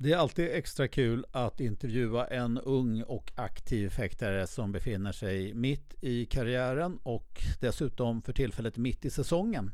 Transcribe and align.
Det 0.00 0.12
är 0.12 0.16
alltid 0.16 0.48
extra 0.50 0.88
kul 0.88 1.26
att 1.32 1.60
intervjua 1.60 2.26
en 2.26 2.58
ung 2.58 3.02
och 3.02 3.32
aktiv 3.34 3.88
fäktare 3.90 4.46
som 4.46 4.72
befinner 4.72 5.12
sig 5.12 5.54
mitt 5.54 5.94
i 6.00 6.26
karriären 6.26 6.98
och 7.02 7.42
dessutom 7.60 8.22
för 8.22 8.32
tillfället 8.32 8.76
mitt 8.76 9.04
i 9.04 9.10
säsongen. 9.10 9.70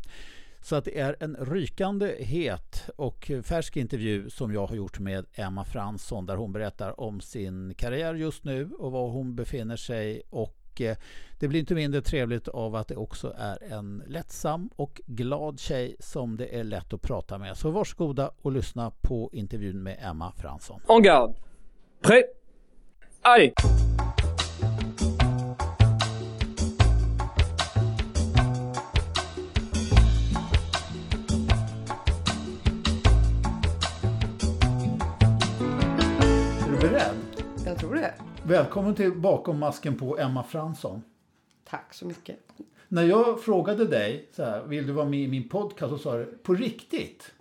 Så 0.61 0.77
att 0.77 0.85
det 0.85 0.99
är 0.99 1.17
en 1.21 1.37
rykande 1.37 2.17
het 2.19 2.91
och 2.97 3.31
färsk 3.45 3.77
intervju 3.77 4.31
som 4.31 4.53
jag 4.53 4.67
har 4.67 4.77
gjort 4.77 4.99
med 4.99 5.27
Emma 5.35 5.65
Fransson 5.65 6.27
där 6.27 6.36
hon 6.36 6.52
berättar 6.52 7.00
om 7.00 7.20
sin 7.20 7.75
karriär 7.75 8.14
just 8.14 8.45
nu 8.45 8.70
och 8.79 8.93
var 8.93 9.09
hon 9.09 9.36
befinner 9.36 9.77
sig 9.77 10.22
och 10.30 10.64
eh, 10.80 10.96
det 11.38 11.48
blir 11.48 11.61
inte 11.61 11.75
mindre 11.75 12.02
trevligt 12.02 12.48
av 12.48 12.77
att 12.77 12.88
det 12.88 12.96
också 12.96 13.34
är 13.38 13.73
en 13.73 14.02
lättsam 14.06 14.70
och 14.77 15.00
glad 15.06 15.61
tjej 15.61 15.96
som 15.98 16.36
det 16.36 16.59
är 16.59 16.64
lätt 16.64 16.93
att 16.93 17.02
prata 17.02 17.38
med. 17.38 17.56
Så 17.56 17.70
varsågoda 17.70 18.30
och 18.43 18.52
lyssna 18.52 18.92
på 19.00 19.30
intervjun 19.32 19.82
med 19.82 19.98
Emma 20.02 20.32
Fransson. 20.32 20.80
En 20.88 21.02
garde. 21.02 21.34
Prêt. 22.02 22.24
Allez 23.23 23.52
Är 36.60 36.70
du 36.70 36.88
beredd? 36.88 37.16
Jag 37.66 37.79
tror 37.79 37.95
det. 37.95 38.15
Välkommen 38.47 38.95
till 38.95 39.12
Bakom 39.12 39.59
masken 39.59 39.97
på 39.97 40.19
Emma 40.19 40.43
Fransson. 40.43 41.02
Tack 41.65 41.95
så 41.95 42.07
mycket. 42.07 42.39
När 42.89 43.02
jag 43.02 43.41
frågade 43.41 43.85
dig, 43.85 44.29
så 44.33 44.45
här, 44.45 44.62
vill 44.62 44.87
du 44.87 44.93
vara 44.93 45.07
med 45.07 45.21
i 45.21 45.29
min 45.29 45.48
podcast? 45.48 45.91
Så 45.91 45.98
sa 45.98 46.16
du, 46.16 46.25
på 46.25 46.55
riktigt? 46.55 47.33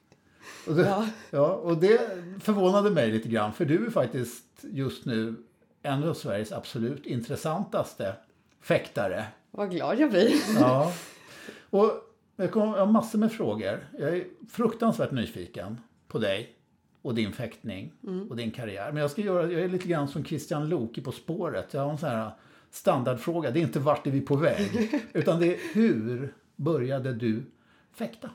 Och 0.66 0.74
det, 0.74 0.82
ja. 0.82 1.06
Ja. 1.30 1.54
och 1.54 1.76
det 1.76 2.00
förvånade 2.40 2.90
mig 2.90 3.10
lite 3.10 3.28
grann, 3.28 3.52
för 3.52 3.64
du 3.64 3.86
är 3.86 3.90
faktiskt 3.90 4.44
just 4.62 5.04
nu 5.04 5.34
en 5.82 6.04
av 6.04 6.14
Sveriges 6.14 6.52
absolut 6.52 7.06
intressantaste 7.06 8.14
fäktare. 8.60 9.24
Vad 9.50 9.70
glad 9.70 9.98
jag 10.00 10.10
blir. 10.10 10.32
Ja. 10.60 10.92
Och 11.70 11.92
jag, 12.36 12.50
kommer, 12.50 12.76
jag 12.76 12.86
har 12.86 12.92
massor 12.92 13.18
med 13.18 13.32
frågor. 13.32 13.86
Jag 13.98 14.16
är 14.16 14.24
fruktansvärt 14.50 15.12
nyfiken 15.12 15.80
på 16.08 16.18
dig 16.18 16.56
och 17.02 17.14
din 17.14 17.32
fäktning 17.32 17.92
och 18.30 18.36
din 18.36 18.50
karriär. 18.50 18.92
Men 18.92 19.00
jag 19.00 19.10
ska 19.10 19.22
göra, 19.22 19.52
jag 19.52 19.62
är 19.62 19.68
lite 19.68 19.88
grann 19.88 20.08
som 20.08 20.24
Christian 20.24 20.68
Lok 20.68 20.98
i 20.98 21.00
På 21.00 21.12
spåret. 21.12 21.74
Jag 21.74 21.80
har 21.80 21.90
en 21.90 21.98
sån 21.98 22.08
här 22.08 22.30
standardfråga. 22.70 23.50
Det 23.50 23.60
är 23.60 23.62
inte 23.62 23.78
vart 23.78 24.06
är 24.06 24.10
vi 24.10 24.20
på 24.20 24.36
väg, 24.36 24.90
utan 25.12 25.40
det 25.40 25.46
är 25.46 25.58
hur 25.74 26.34
började 26.56 27.12
du 27.12 27.42
fäkta? 27.94 28.30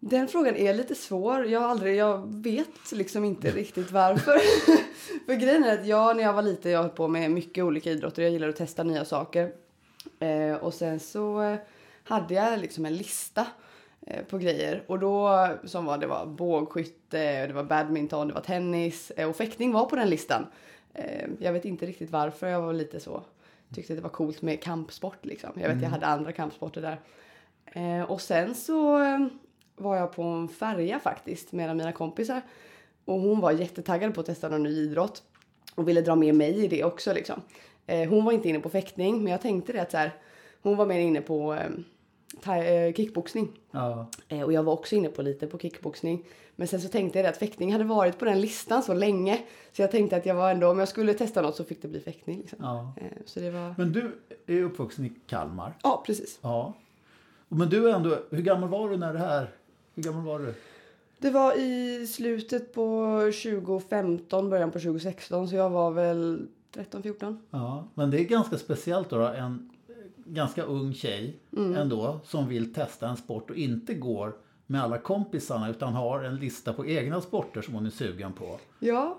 Den 0.00 0.28
frågan 0.28 0.56
är 0.56 0.74
lite 0.74 0.94
svår. 0.94 1.46
Jag, 1.46 1.60
har 1.60 1.68
aldrig, 1.68 1.96
jag 1.96 2.42
vet 2.42 2.92
liksom 2.92 3.24
inte 3.24 3.50
riktigt 3.54 3.90
varför. 3.90 4.38
För 5.26 5.34
grejen 5.34 5.64
är 5.64 5.78
att 5.78 5.86
jag 5.86 6.16
när 6.16 6.22
jag 6.22 6.32
var 6.32 6.42
liten 6.42 6.72
jag 6.72 6.82
höll 6.82 6.90
på 6.90 7.08
med 7.08 7.30
mycket 7.30 7.64
olika 7.64 7.90
idrotter. 7.90 8.22
Jag 8.22 8.32
gillar 8.32 8.48
att 8.48 8.56
testa 8.56 8.82
nya 8.82 9.04
saker. 9.04 9.52
Eh, 10.18 10.54
och 10.54 10.74
sen 10.74 11.00
så 11.00 11.42
eh, 11.42 11.58
hade 12.04 12.34
jag 12.34 12.60
liksom 12.60 12.86
en 12.86 12.96
lista 12.96 13.46
på 14.28 14.38
grejer. 14.38 14.84
Och 14.86 14.98
då 14.98 15.48
som 15.64 15.84
var 15.84 15.98
det 15.98 16.06
var 16.06 16.26
bågskytte, 16.26 17.46
det 17.46 17.52
var 17.52 17.64
badminton, 17.64 18.28
det 18.28 18.34
var 18.34 18.40
tennis 18.40 19.10
eh, 19.10 19.28
och 19.28 19.36
fäktning 19.36 19.72
var 19.72 19.84
på 19.84 19.96
den 19.96 20.10
listan. 20.10 20.46
Eh, 20.94 21.28
jag 21.38 21.52
vet 21.52 21.64
inte 21.64 21.86
riktigt 21.86 22.10
varför 22.10 22.46
jag 22.46 22.62
var 22.62 22.72
lite 22.72 23.00
så. 23.00 23.22
Tyckte 23.74 23.94
det 23.94 24.00
var 24.00 24.10
coolt 24.10 24.42
med 24.42 24.62
kampsport 24.62 25.24
liksom. 25.24 25.50
Jag 25.54 25.68
vet 25.68 25.82
jag 25.82 25.90
hade 25.90 26.06
andra 26.06 26.32
kampsporter 26.32 26.80
där. 26.82 27.00
Eh, 27.72 28.10
och 28.10 28.20
sen 28.20 28.54
så 28.54 29.02
eh, 29.02 29.26
var 29.76 29.96
jag 29.96 30.12
på 30.12 30.22
en 30.22 30.48
färja 30.48 31.00
faktiskt 31.00 31.52
med 31.52 31.64
en 31.64 31.70
av 31.70 31.76
mina 31.76 31.92
kompisar. 31.92 32.42
Och 33.04 33.20
hon 33.20 33.40
var 33.40 33.52
jättetaggad 33.52 34.14
på 34.14 34.20
att 34.20 34.26
testa 34.26 34.48
någon 34.48 34.62
ny 34.62 34.70
idrott. 34.70 35.22
Och 35.74 35.88
ville 35.88 36.00
dra 36.00 36.16
med 36.16 36.34
mig 36.34 36.64
i 36.64 36.68
det 36.68 36.84
också 36.84 37.12
liksom. 37.12 37.42
Eh, 37.86 38.08
hon 38.08 38.24
var 38.24 38.32
inte 38.32 38.48
inne 38.48 38.60
på 38.60 38.68
fäktning 38.68 39.22
men 39.22 39.32
jag 39.32 39.40
tänkte 39.40 39.72
det 39.72 39.82
att 39.82 39.90
så 39.90 39.96
här, 39.96 40.12
hon 40.62 40.76
var 40.76 40.86
mer 40.86 41.00
inne 41.00 41.20
på 41.20 41.54
eh, 41.54 41.60
eh, 41.60 41.70
kickboxning. 42.96 43.48
Ja. 43.70 44.06
Eh, 44.28 44.42
och 44.42 44.52
jag 44.52 44.62
var 44.62 44.72
också 44.72 44.94
inne 44.94 45.08
på 45.08 45.22
lite 45.22 45.46
på 45.46 45.58
kickboxning. 45.58 46.24
Men 46.56 46.68
sen 46.68 46.80
så 46.80 46.88
tänkte 46.88 47.18
jag 47.18 47.28
att 47.28 47.36
fäktning 47.36 47.72
hade 47.72 47.84
varit 47.84 48.18
på 48.18 48.24
den 48.24 48.40
listan 48.40 48.82
så 48.82 48.94
länge. 48.94 49.38
Så 49.72 49.82
jag 49.82 49.90
tänkte 49.90 50.16
att 50.16 50.26
jag 50.26 50.34
var 50.34 50.50
ändå, 50.50 50.70
om 50.70 50.78
jag 50.78 50.88
skulle 50.88 51.14
testa 51.14 51.42
något 51.42 51.56
så 51.56 51.64
fick 51.64 51.82
det 51.82 51.88
bli 51.88 52.00
fäktning. 52.00 52.38
Liksom. 52.38 52.58
Ja. 52.62 52.94
Eh, 52.96 53.06
så 53.26 53.40
det 53.40 53.50
var... 53.50 53.74
Men 53.78 53.92
du 53.92 54.18
är 54.46 54.62
uppvuxen 54.62 55.04
i 55.04 55.12
Kalmar. 55.26 55.76
Ja, 55.82 56.02
precis. 56.06 56.38
Ja. 56.42 56.74
Men 57.48 57.68
du 57.68 57.90
är 57.90 57.94
ändå, 57.94 58.18
hur 58.30 58.42
gammal 58.42 58.68
var 58.68 58.90
du 58.90 58.96
när 58.96 59.12
det 59.12 59.18
här, 59.18 59.50
hur 59.94 60.02
gammal 60.02 60.24
var 60.24 60.38
du? 60.38 60.54
Det 61.18 61.30
var 61.30 61.58
i 61.58 62.06
slutet 62.06 62.74
på 62.74 63.18
2015, 63.20 64.50
början 64.50 64.70
på 64.70 64.78
2016. 64.78 65.48
Så 65.48 65.56
jag 65.56 65.70
var 65.70 65.90
väl 65.90 66.48
13-14. 66.74 67.36
Ja, 67.50 67.88
men 67.94 68.10
det 68.10 68.20
är 68.20 68.24
ganska 68.24 68.58
speciellt 68.58 69.10
då, 69.10 69.18
då 69.18 69.26
en 69.26 69.71
ganska 70.34 70.62
ung 70.62 70.94
tjej 70.94 71.40
ändå 71.56 72.20
som 72.24 72.48
vill 72.48 72.74
testa 72.74 73.08
en 73.08 73.16
sport 73.16 73.50
och 73.50 73.56
inte 73.56 73.94
går 73.94 74.36
med 74.66 74.82
alla 74.82 74.98
kompisarna 74.98 75.70
utan 75.70 75.92
har 75.92 76.22
en 76.22 76.36
lista 76.36 76.72
på 76.72 76.86
egna 76.86 77.20
sporter 77.20 77.62
som 77.62 77.74
hon 77.74 77.86
är 77.86 77.90
sugen 77.90 78.32
på. 78.32 78.58
Ja. 78.78 79.18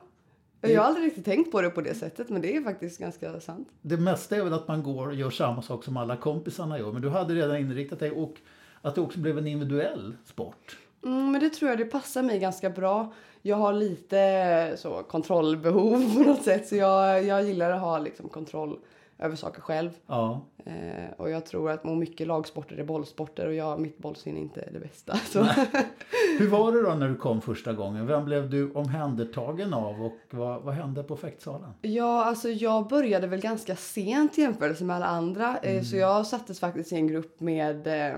Jag 0.62 0.82
har 0.82 0.88
aldrig 0.88 1.06
riktigt 1.06 1.26
tänkt 1.26 1.52
på 1.52 1.62
det 1.62 1.70
på 1.70 1.82
det 1.82 1.94
sättet 1.96 2.30
men 2.30 2.42
det 2.42 2.56
är 2.56 2.62
faktiskt 2.62 3.00
ganska 3.00 3.40
sant. 3.40 3.68
Det 3.82 3.98
mesta 3.98 4.36
är 4.36 4.44
väl 4.44 4.54
att 4.54 4.68
man 4.68 4.84
går 4.84 5.08
och 5.08 5.16
gör 5.16 5.30
samma 5.30 5.62
sak 5.62 5.84
som 5.84 5.98
alla 5.98 6.18
kompisarna 6.18 6.80
gör 6.80 6.92
men 6.92 7.02
du 7.02 7.10
hade 7.10 7.36
redan 7.36 7.58
inriktat 7.58 8.00
dig 8.00 8.12
och 8.12 8.36
att 8.82 8.96
det 8.96 9.02
också 9.02 9.20
blev 9.20 9.38
en 9.38 9.48
individuell 9.48 10.16
sport. 10.26 10.78
Mm, 11.04 11.32
men 11.32 11.42
det 11.42 11.50
tror 11.50 11.70
jag 11.70 11.80
det 11.80 11.86
passar 11.86 12.24
mig 12.24 12.40
ganska 12.40 12.70
bra. 12.70 13.14
Jag 13.42 13.56
har 13.56 13.74
lite 13.74 14.74
så 14.78 15.04
kontrollbehov 15.04 16.14
på 16.14 16.20
något 16.20 16.44
sätt 16.44 16.68
så 16.68 16.76
jag, 16.76 17.24
jag 17.24 17.44
gillar 17.44 17.72
att 17.72 17.82
ha 17.82 18.00
liksom 18.00 18.30
kontroll 18.30 18.80
över 19.20 19.36
saker 19.36 19.62
själv. 19.62 19.90
Ja, 20.08 20.42
Eh, 20.66 21.12
och 21.18 21.30
jag 21.30 21.46
tror 21.46 21.72
att 21.72 21.86
och 21.86 21.98
mycket 21.98 22.28
lagsporter 22.28 22.78
är 22.78 22.84
bollsporter 22.84 23.48
och 23.48 23.54
jag, 23.54 23.80
mitt 23.80 23.98
bollsinne 23.98 24.40
är 24.40 24.42
inte 24.42 24.70
det 24.74 24.80
bästa. 24.80 25.14
Hur 26.40 26.48
var 26.50 26.72
det 26.72 26.82
då 26.82 26.90
när 26.96 27.10
du 27.10 27.16
kom 27.16 27.42
första 27.42 27.74
gången? 27.74 28.08
Vem 28.08 28.26
blev 28.26 28.50
du 28.50 28.72
omhändertagen 28.72 29.74
av 29.74 30.02
och 30.06 30.18
vad, 30.30 30.62
vad 30.62 30.74
hände 30.74 31.04
på 31.04 31.16
fäktsalen? 31.18 31.70
Ja, 31.82 32.26
alltså 32.26 32.50
jag 32.50 32.88
började 32.88 33.28
väl 33.28 33.42
ganska 33.42 33.76
sent 33.76 34.38
i 34.38 34.42
jämförelse 34.42 34.84
med 34.84 34.96
alla 34.96 35.06
andra. 35.06 35.58
Eh, 35.58 35.84
Så 35.84 35.96
jag 35.98 36.28
sattes 36.28 36.60
faktiskt 36.60 36.92
i 36.92 36.96
en 36.96 37.08
grupp 37.08 37.40
med 37.40 37.88
eh, 37.88 38.18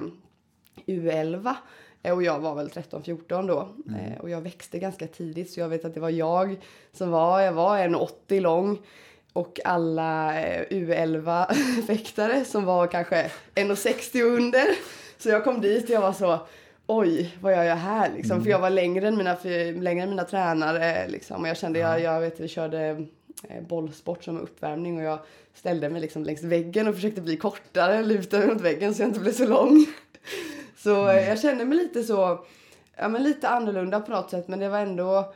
U11. 0.86 1.54
Eh, 2.04 2.14
Och 2.14 2.24
jag 2.24 2.40
var 2.40 2.56
väl 2.56 2.68
13-14 2.70 3.48
då. 3.48 3.60
Eh, 3.96 4.22
Och 4.22 4.30
jag 4.30 4.42
växte 4.42 4.80
ganska 4.80 5.08
tidigt 5.08 5.52
så 5.52 5.60
jag 5.60 5.70
vet 5.70 5.86
att 5.86 5.94
det 5.94 6.00
var 6.00 6.10
jag 6.10 6.58
som 6.92 7.12
var, 7.12 7.42
jag 7.42 7.54
var 7.54 7.78
1,80 7.78 8.40
lång. 8.42 8.78
Och 9.36 9.60
alla 9.64 10.42
eh, 10.42 10.66
U11-fäktare 10.70 12.44
som 12.46 12.66
var 12.66 12.88
kanske 12.88 13.32
1,60 13.56 14.22
under. 14.22 14.66
Så 15.18 15.30
jag 15.30 15.44
kom 15.44 15.62
dit 15.62 15.84
och 15.84 15.90
jag 15.90 16.02
var 16.02 16.14
så 16.14 16.40
oj, 16.88 17.38
vad 17.42 17.54
gör 17.54 17.64
jag 17.64 17.76
här 17.76 18.12
liksom? 18.16 18.44
För 18.44 18.50
jag 18.50 18.60
var 18.60 18.70
längre 18.70 19.08
än 19.08 19.18
mina, 19.18 19.38
längre 19.82 20.04
än 20.04 20.10
mina 20.10 20.24
tränare 20.24 21.08
liksom. 21.08 21.42
Och 21.42 21.48
jag 21.48 21.58
kände, 21.58 21.80
jag, 21.80 22.02
jag 22.02 22.22
vet, 22.22 22.40
vi 22.40 22.48
körde 22.48 23.06
eh, 23.50 23.62
bollsport 23.68 24.24
som 24.24 24.40
uppvärmning 24.40 24.98
och 24.98 25.04
jag 25.04 25.20
ställde 25.54 25.90
mig 25.90 26.02
liksom 26.02 26.24
längs 26.24 26.44
väggen 26.44 26.88
och 26.88 26.96
försökte 26.96 27.22
bli 27.22 27.38
kortare, 27.38 28.04
luta 28.04 28.40
mig 28.40 28.48
mot 28.48 28.62
väggen 28.62 28.94
så 28.94 29.02
jag 29.02 29.10
inte 29.10 29.20
blev 29.20 29.34
så 29.34 29.48
lång. 29.48 29.86
Så 30.78 31.10
eh, 31.10 31.28
jag 31.28 31.40
kände 31.40 31.66
mig 31.66 31.78
lite 31.78 32.04
så, 32.04 32.46
ja 32.96 33.08
men 33.08 33.24
lite 33.24 33.50
annorlunda 33.50 34.00
på 34.00 34.12
något 34.12 34.30
sätt 34.30 34.48
men 34.48 34.60
det 34.60 34.70
var 34.70 34.80
ändå, 34.80 35.34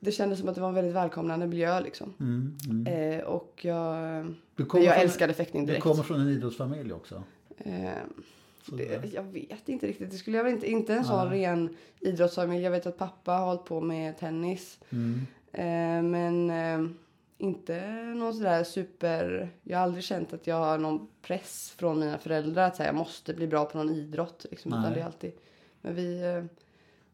det 0.00 0.12
kändes 0.12 0.38
som 0.38 0.48
att 0.48 0.54
det 0.54 0.60
var 0.60 0.68
en 0.68 0.74
väldigt 0.74 0.94
välkomnande 0.94 1.46
miljö 1.46 1.80
liksom. 1.80 2.14
Mm, 2.20 2.56
mm. 2.70 2.86
Eh, 3.18 3.24
och 3.24 3.60
jag, 3.64 4.24
Du 4.56 4.62
jag 4.62 4.70
från- 4.70 4.82
älskade 4.82 5.34
fäktning 5.34 5.62
Du 5.62 5.66
direkt. 5.66 5.82
kommer 5.82 6.02
från 6.02 6.20
en 6.20 6.28
idrottsfamilj 6.28 6.92
också. 6.92 7.22
Eh, 7.58 7.90
det, 8.72 9.04
jag 9.14 9.22
vet 9.22 9.68
inte 9.68 9.86
riktigt. 9.86 10.10
Det 10.10 10.16
skulle 10.16 10.36
jag 10.36 10.44
väl 10.44 10.52
inte, 10.52 10.70
inte 10.70 10.94
en 10.94 11.04
sån 11.04 11.30
ren 11.30 11.76
idrottsfamilj. 12.00 12.62
Jag 12.64 12.70
vet 12.70 12.86
att 12.86 12.98
pappa 12.98 13.32
har 13.32 13.46
hållit 13.46 13.64
på 13.64 13.80
med 13.80 14.18
tennis. 14.18 14.78
Mm. 14.90 15.20
Eh, 15.52 16.02
men 16.10 16.50
eh, 16.50 16.90
inte 17.38 17.92
någon 18.02 18.34
sådär 18.34 18.64
super... 18.64 19.50
Jag 19.62 19.78
har 19.78 19.84
aldrig 19.84 20.04
känt 20.04 20.32
att 20.32 20.46
jag 20.46 20.56
har 20.56 20.78
någon 20.78 21.08
press 21.22 21.74
från 21.78 21.98
mina 22.00 22.18
föräldrar 22.18 22.66
att 22.66 22.76
säga 22.76 22.88
jag 22.88 22.96
måste 22.96 23.34
bli 23.34 23.46
bra 23.46 23.64
på 23.64 23.78
någon 23.78 23.90
idrott. 23.90 24.46
Liksom, 24.50 24.72
utan 24.72 24.92
det 24.92 25.00
är 25.00 25.04
alltid... 25.04 25.32
Men 25.80 25.94
vi, 25.94 26.22
eh, 26.22 26.44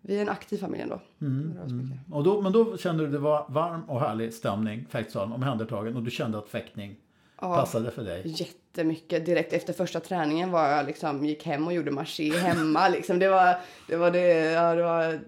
vi 0.02 0.16
är 0.18 0.22
en 0.22 0.28
aktiv 0.28 0.58
familj 0.58 0.82
ändå. 0.82 1.00
Mm, 1.20 1.58
mycket. 1.82 1.98
Och 2.10 2.24
då, 2.24 2.40
men 2.40 2.52
då 2.52 2.76
kände 2.76 3.06
du 3.06 3.12
det 3.12 3.18
var 3.18 3.46
varm 3.48 3.82
och 3.90 4.00
härlig 4.00 4.34
stämning, 4.34 4.86
fäktsalen, 4.90 5.32
omhändertagen 5.32 5.96
och 5.96 6.02
du 6.02 6.10
kände 6.10 6.38
att 6.38 6.48
fäktning 6.48 6.96
Ja. 7.40 7.56
passade 7.56 7.90
för 7.90 8.04
dig. 8.04 8.22
Jättemycket. 8.24 9.26
Direkt 9.26 9.52
efter 9.52 9.72
första 9.72 10.00
träningen 10.00 10.50
var 10.50 10.68
jag 10.68 10.86
liksom, 10.86 11.24
gick 11.24 11.46
hem 11.46 11.66
och 11.66 11.72
gjorde 11.72 11.90
marché 11.90 12.30
hemma. 12.36 12.88
Liksom. 12.92 13.18
Det 13.18 13.28
var 13.28 13.56
det, 13.88 13.96
var 13.96 14.10
det, 14.10 14.28
ja, 14.52 14.74
det 14.74 14.82
var, 14.82 15.20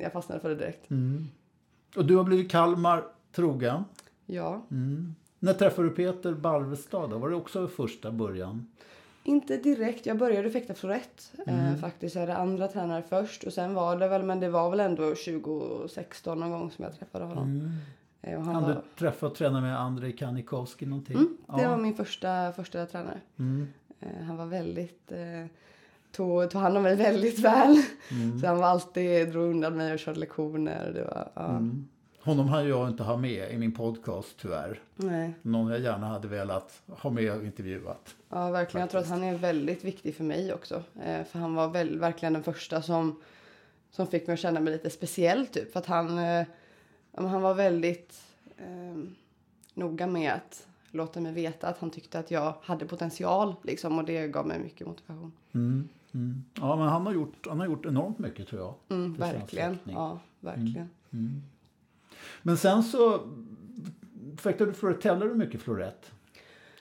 jag 0.00 0.12
fastnade 0.12 0.40
för 0.40 0.48
det 0.48 0.54
direkt. 0.54 0.90
Mm. 0.90 1.24
Och 1.96 2.04
du 2.04 2.16
har 2.16 2.24
blivit 2.24 2.50
Kalmar 2.50 3.04
trogen. 3.32 3.84
Ja. 4.26 4.66
Mm. 4.70 5.14
När 5.38 5.52
träffade 5.52 5.88
du 5.88 5.94
Peter 5.94 6.32
Barvestad? 6.32 7.10
då? 7.10 7.18
Var 7.18 7.28
det 7.30 7.36
också 7.36 7.68
första 7.68 8.10
början? 8.10 8.66
Inte 9.24 9.56
direkt. 9.56 10.06
Jag 10.06 10.18
började 10.18 10.50
fäkta 10.50 10.74
florett 10.74 11.32
Mm. 11.46 11.66
eh, 11.66 11.76
faktiskt. 11.76 12.14
Jag 12.14 12.20
hade 12.22 12.36
andra 12.36 12.68
tränare 12.68 13.02
först 13.08 13.44
och 13.44 13.52
sen 13.52 13.74
var 13.74 13.96
det 13.96 14.08
väl, 14.08 14.22
men 14.22 14.40
det 14.40 14.48
var 14.48 14.70
väl 14.70 14.80
ändå 14.80 15.14
2016 15.14 16.40
någon 16.40 16.50
gång 16.50 16.70
som 16.70 16.84
jag 16.84 16.98
träffade 16.98 17.24
honom. 17.24 17.70
Eh, 18.22 18.38
och 18.38 18.44
han 18.44 18.62
du 18.62 18.68
var, 18.74 18.82
träffa 18.98 19.26
och 19.26 19.34
träna 19.34 19.60
med 19.60 19.80
Andrei 19.80 20.12
Kanikowski 20.12 20.86
någonting? 20.86 21.16
mm, 21.16 21.36
det 21.56 21.62
Ja. 21.62 21.68
var 21.70 21.76
min 21.76 21.94
första, 21.94 22.52
första 22.52 22.86
tränare. 22.86 23.20
Mm. 23.38 23.68
Eh, 24.00 24.22
han 24.26 24.36
var 24.36 24.46
väldigt, 24.46 25.12
eh, 25.12 25.46
tog, 26.12 26.50
tog 26.50 26.60
hand 26.62 26.76
om 26.76 26.82
mig 26.82 26.96
väldigt 26.96 27.38
väl. 27.38 27.76
Mm. 28.10 28.38
Så 28.40 28.46
han 28.46 28.58
var 28.58 28.66
alltid, 28.66 29.28
drog 29.30 29.50
undan 29.50 29.76
mig 29.76 29.92
och 29.92 29.98
körde 29.98 30.20
lektioner. 30.20 30.90
Det 30.94 31.04
var, 31.04 31.28
ja, 31.34 31.48
Mm. 31.50 31.88
Honom 32.30 32.48
har 32.48 32.62
jag 32.62 32.88
inte 32.88 33.02
ha 33.02 33.16
med 33.16 33.52
i 33.52 33.58
min 33.58 33.72
podcast 33.72 34.36
tyvärr. 34.40 34.80
nej. 34.96 35.34
Någon 35.42 35.70
jag 35.70 35.80
gärna 35.80 36.06
hade 36.06 36.28
velat 36.28 36.82
ha 36.86 37.10
med 37.10 37.32
och 37.32 37.44
intervjuat. 37.44 38.16
Ja, 38.28 38.50
verkligen. 38.50 38.80
Jag 38.80 38.90
tror 38.90 39.00
att 39.00 39.08
han 39.08 39.24
är 39.24 39.38
väldigt 39.38 39.84
viktig 39.84 40.14
för 40.14 40.24
mig 40.24 40.52
också. 40.52 40.82
Eh, 41.04 41.24
för 41.24 41.38
han 41.38 41.54
var 41.54 41.68
väl, 41.68 41.98
verkligen 41.98 42.32
den 42.32 42.42
första 42.42 42.82
som, 42.82 43.20
som 43.90 44.06
fick 44.06 44.26
mig 44.26 44.34
att 44.34 44.40
känna 44.40 44.60
mig 44.60 44.72
lite 44.72 44.90
speciell 44.90 45.46
typ. 45.46 45.72
För 45.72 45.80
att 45.80 45.86
han, 45.86 46.18
eh, 46.18 46.46
han 47.14 47.42
var 47.42 47.54
väldigt 47.54 48.22
eh, 48.58 49.02
noga 49.74 50.06
med 50.06 50.32
att 50.32 50.66
låta 50.90 51.20
mig 51.20 51.32
veta 51.32 51.68
att 51.68 51.78
han 51.78 51.90
tyckte 51.90 52.18
att 52.18 52.30
jag 52.30 52.54
hade 52.62 52.86
potential 52.86 53.54
liksom. 53.62 53.98
Och 53.98 54.04
det 54.04 54.28
gav 54.28 54.46
mig 54.46 54.58
mycket 54.58 54.86
motivation. 54.86 55.32
Mm. 55.52 55.88
Mm. 56.12 56.44
Ja, 56.54 56.76
men 56.76 56.88
han 56.88 57.06
har, 57.06 57.12
gjort, 57.12 57.46
han 57.48 57.60
har 57.60 57.66
gjort 57.66 57.86
enormt 57.86 58.18
mycket 58.18 58.48
tror 58.48 58.60
jag. 58.60 58.74
Mm, 58.98 59.14
verkligen. 59.14 59.78
Ja, 59.84 60.18
verkligen. 60.40 60.90
Mm. 62.42 62.52
Men 62.52 62.56
sen 62.56 62.82
så 62.82 63.20
fäktade 64.36 64.70
du 64.70 64.74
florett, 64.74 65.00
tävlade 65.00 65.32
du 65.32 65.38
mycket 65.38 65.62
florett 65.62 66.10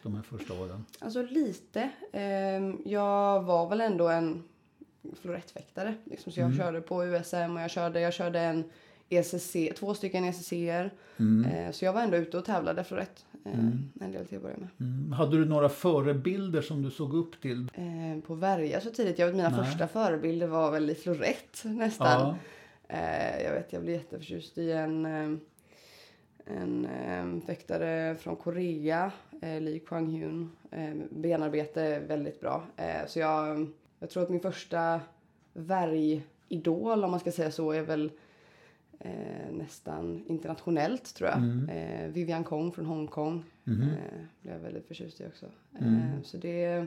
de 0.03 0.15
här 0.15 0.21
första 0.21 0.53
åren? 0.53 0.85
Alltså 0.99 1.21
lite. 1.21 1.89
Ehm, 2.11 2.81
jag 2.85 3.41
var 3.41 3.69
väl 3.69 3.81
ändå 3.81 4.07
en 4.07 4.43
florettfäktare. 5.21 5.93
Liksom, 6.03 6.31
så 6.31 6.39
jag 6.39 6.55
körde 6.55 6.81
på 6.81 7.05
USM 7.05 7.55
och 7.55 7.61
jag 7.61 7.71
körde, 7.71 8.01
jag 8.01 8.13
körde 8.13 8.39
en 8.39 8.63
ECC, 9.09 9.55
två 9.79 9.93
stycken 9.93 10.25
ECCer. 10.25 10.93
Eh, 11.19 11.71
så 11.71 11.85
jag 11.85 11.93
var 11.93 12.01
ändå 12.01 12.17
ute 12.17 12.37
och 12.37 12.45
tävlade 12.45 12.83
florett 12.83 13.25
eh, 13.45 13.59
en 14.01 14.11
del 14.11 14.25
till 14.25 14.37
att 14.37 14.43
börja 14.43 14.57
med. 14.57 14.69
Mm. 14.79 15.11
Hade 15.11 15.37
du 15.37 15.45
några 15.45 15.69
förebilder 15.69 16.61
som 16.61 16.81
du 16.81 16.91
såg 16.91 17.13
upp 17.13 17.41
till? 17.41 17.67
På 18.27 18.35
Värja 18.35 18.81
så 18.81 18.89
tidigt. 18.89 19.19
Jag 19.19 19.25
vet, 19.27 19.35
mina 19.35 19.49
Nej. 19.49 19.65
första 19.65 19.87
förebilder 19.87 20.47
var 20.47 20.71
väl 20.71 20.89
i 20.89 20.95
florett 20.95 21.61
nästan. 21.63 22.07
Ja. 22.07 22.35
Jag 23.43 23.53
vet, 23.53 23.73
jag 23.73 23.81
blev 23.81 23.95
jätteförtjust 23.95 24.57
i 24.57 24.71
en, 24.71 25.05
en 26.49 26.85
eh, 26.85 27.45
fäktare 27.45 28.15
från 28.15 28.35
Korea, 28.35 29.11
eh, 29.41 29.61
Lee 29.61 29.79
Kwang-Hyun. 29.79 30.47
Eh, 30.71 30.95
benarbete 31.09 31.99
väldigt 31.99 32.39
bra. 32.41 32.63
Eh, 32.77 33.05
så 33.07 33.19
jag, 33.19 33.67
jag 33.99 34.09
tror 34.09 34.23
att 34.23 34.29
min 34.29 34.39
första 34.39 35.01
värjidol, 35.53 37.03
om 37.03 37.11
man 37.11 37.19
ska 37.19 37.31
säga 37.31 37.51
så, 37.51 37.71
är 37.71 37.81
väl 37.81 38.11
eh, 38.99 39.51
nästan 39.51 40.23
internationellt 40.27 41.15
tror 41.15 41.29
jag. 41.29 41.37
Mm. 41.37 41.69
Eh, 41.69 42.07
Vivian 42.11 42.43
Kong 42.43 42.71
från 42.71 42.85
Hongkong 42.85 43.43
Mhm. 43.63 43.81
eh, 43.81 44.21
blev 44.41 44.53
jag 44.53 44.59
väldigt 44.61 44.87
förtjust 44.87 45.21
i 45.21 45.27
också. 45.27 45.45
Mm. 45.79 45.93
Eh, 45.95 46.21
så 46.23 46.37
det, 46.37 46.85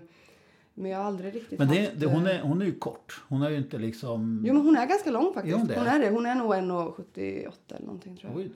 men 0.74 0.90
jag 0.90 0.98
har 0.98 1.04
aldrig 1.04 1.34
riktigt 1.34 1.58
Men 1.58 1.68
det, 1.68 1.80
haft, 1.80 2.00
det, 2.00 2.06
hon, 2.06 2.26
eh, 2.26 2.36
är, 2.36 2.42
hon 2.42 2.62
är 2.62 2.66
ju 2.66 2.78
kort. 2.78 3.22
Hon 3.28 3.42
är 3.42 3.50
ju 3.50 3.56
inte 3.56 3.78
liksom... 3.78 4.42
Jo 4.46 4.54
men 4.54 4.62
hon 4.66 4.76
är 4.76 4.86
ganska 4.86 5.10
lång 5.10 5.34
faktiskt. 5.34 5.54
Är 5.54 5.58
hon 5.58 5.68
hon, 5.68 5.86
är 5.86 5.98
det. 5.98 6.10
Hon 6.10 6.26
är 6.26 6.34
nog 6.34 6.52
1,78 6.54 7.52
eller 7.68 7.86
någonting 7.86 8.16
tror 8.16 8.32
jag. 8.32 8.40
Oj. 8.40 8.50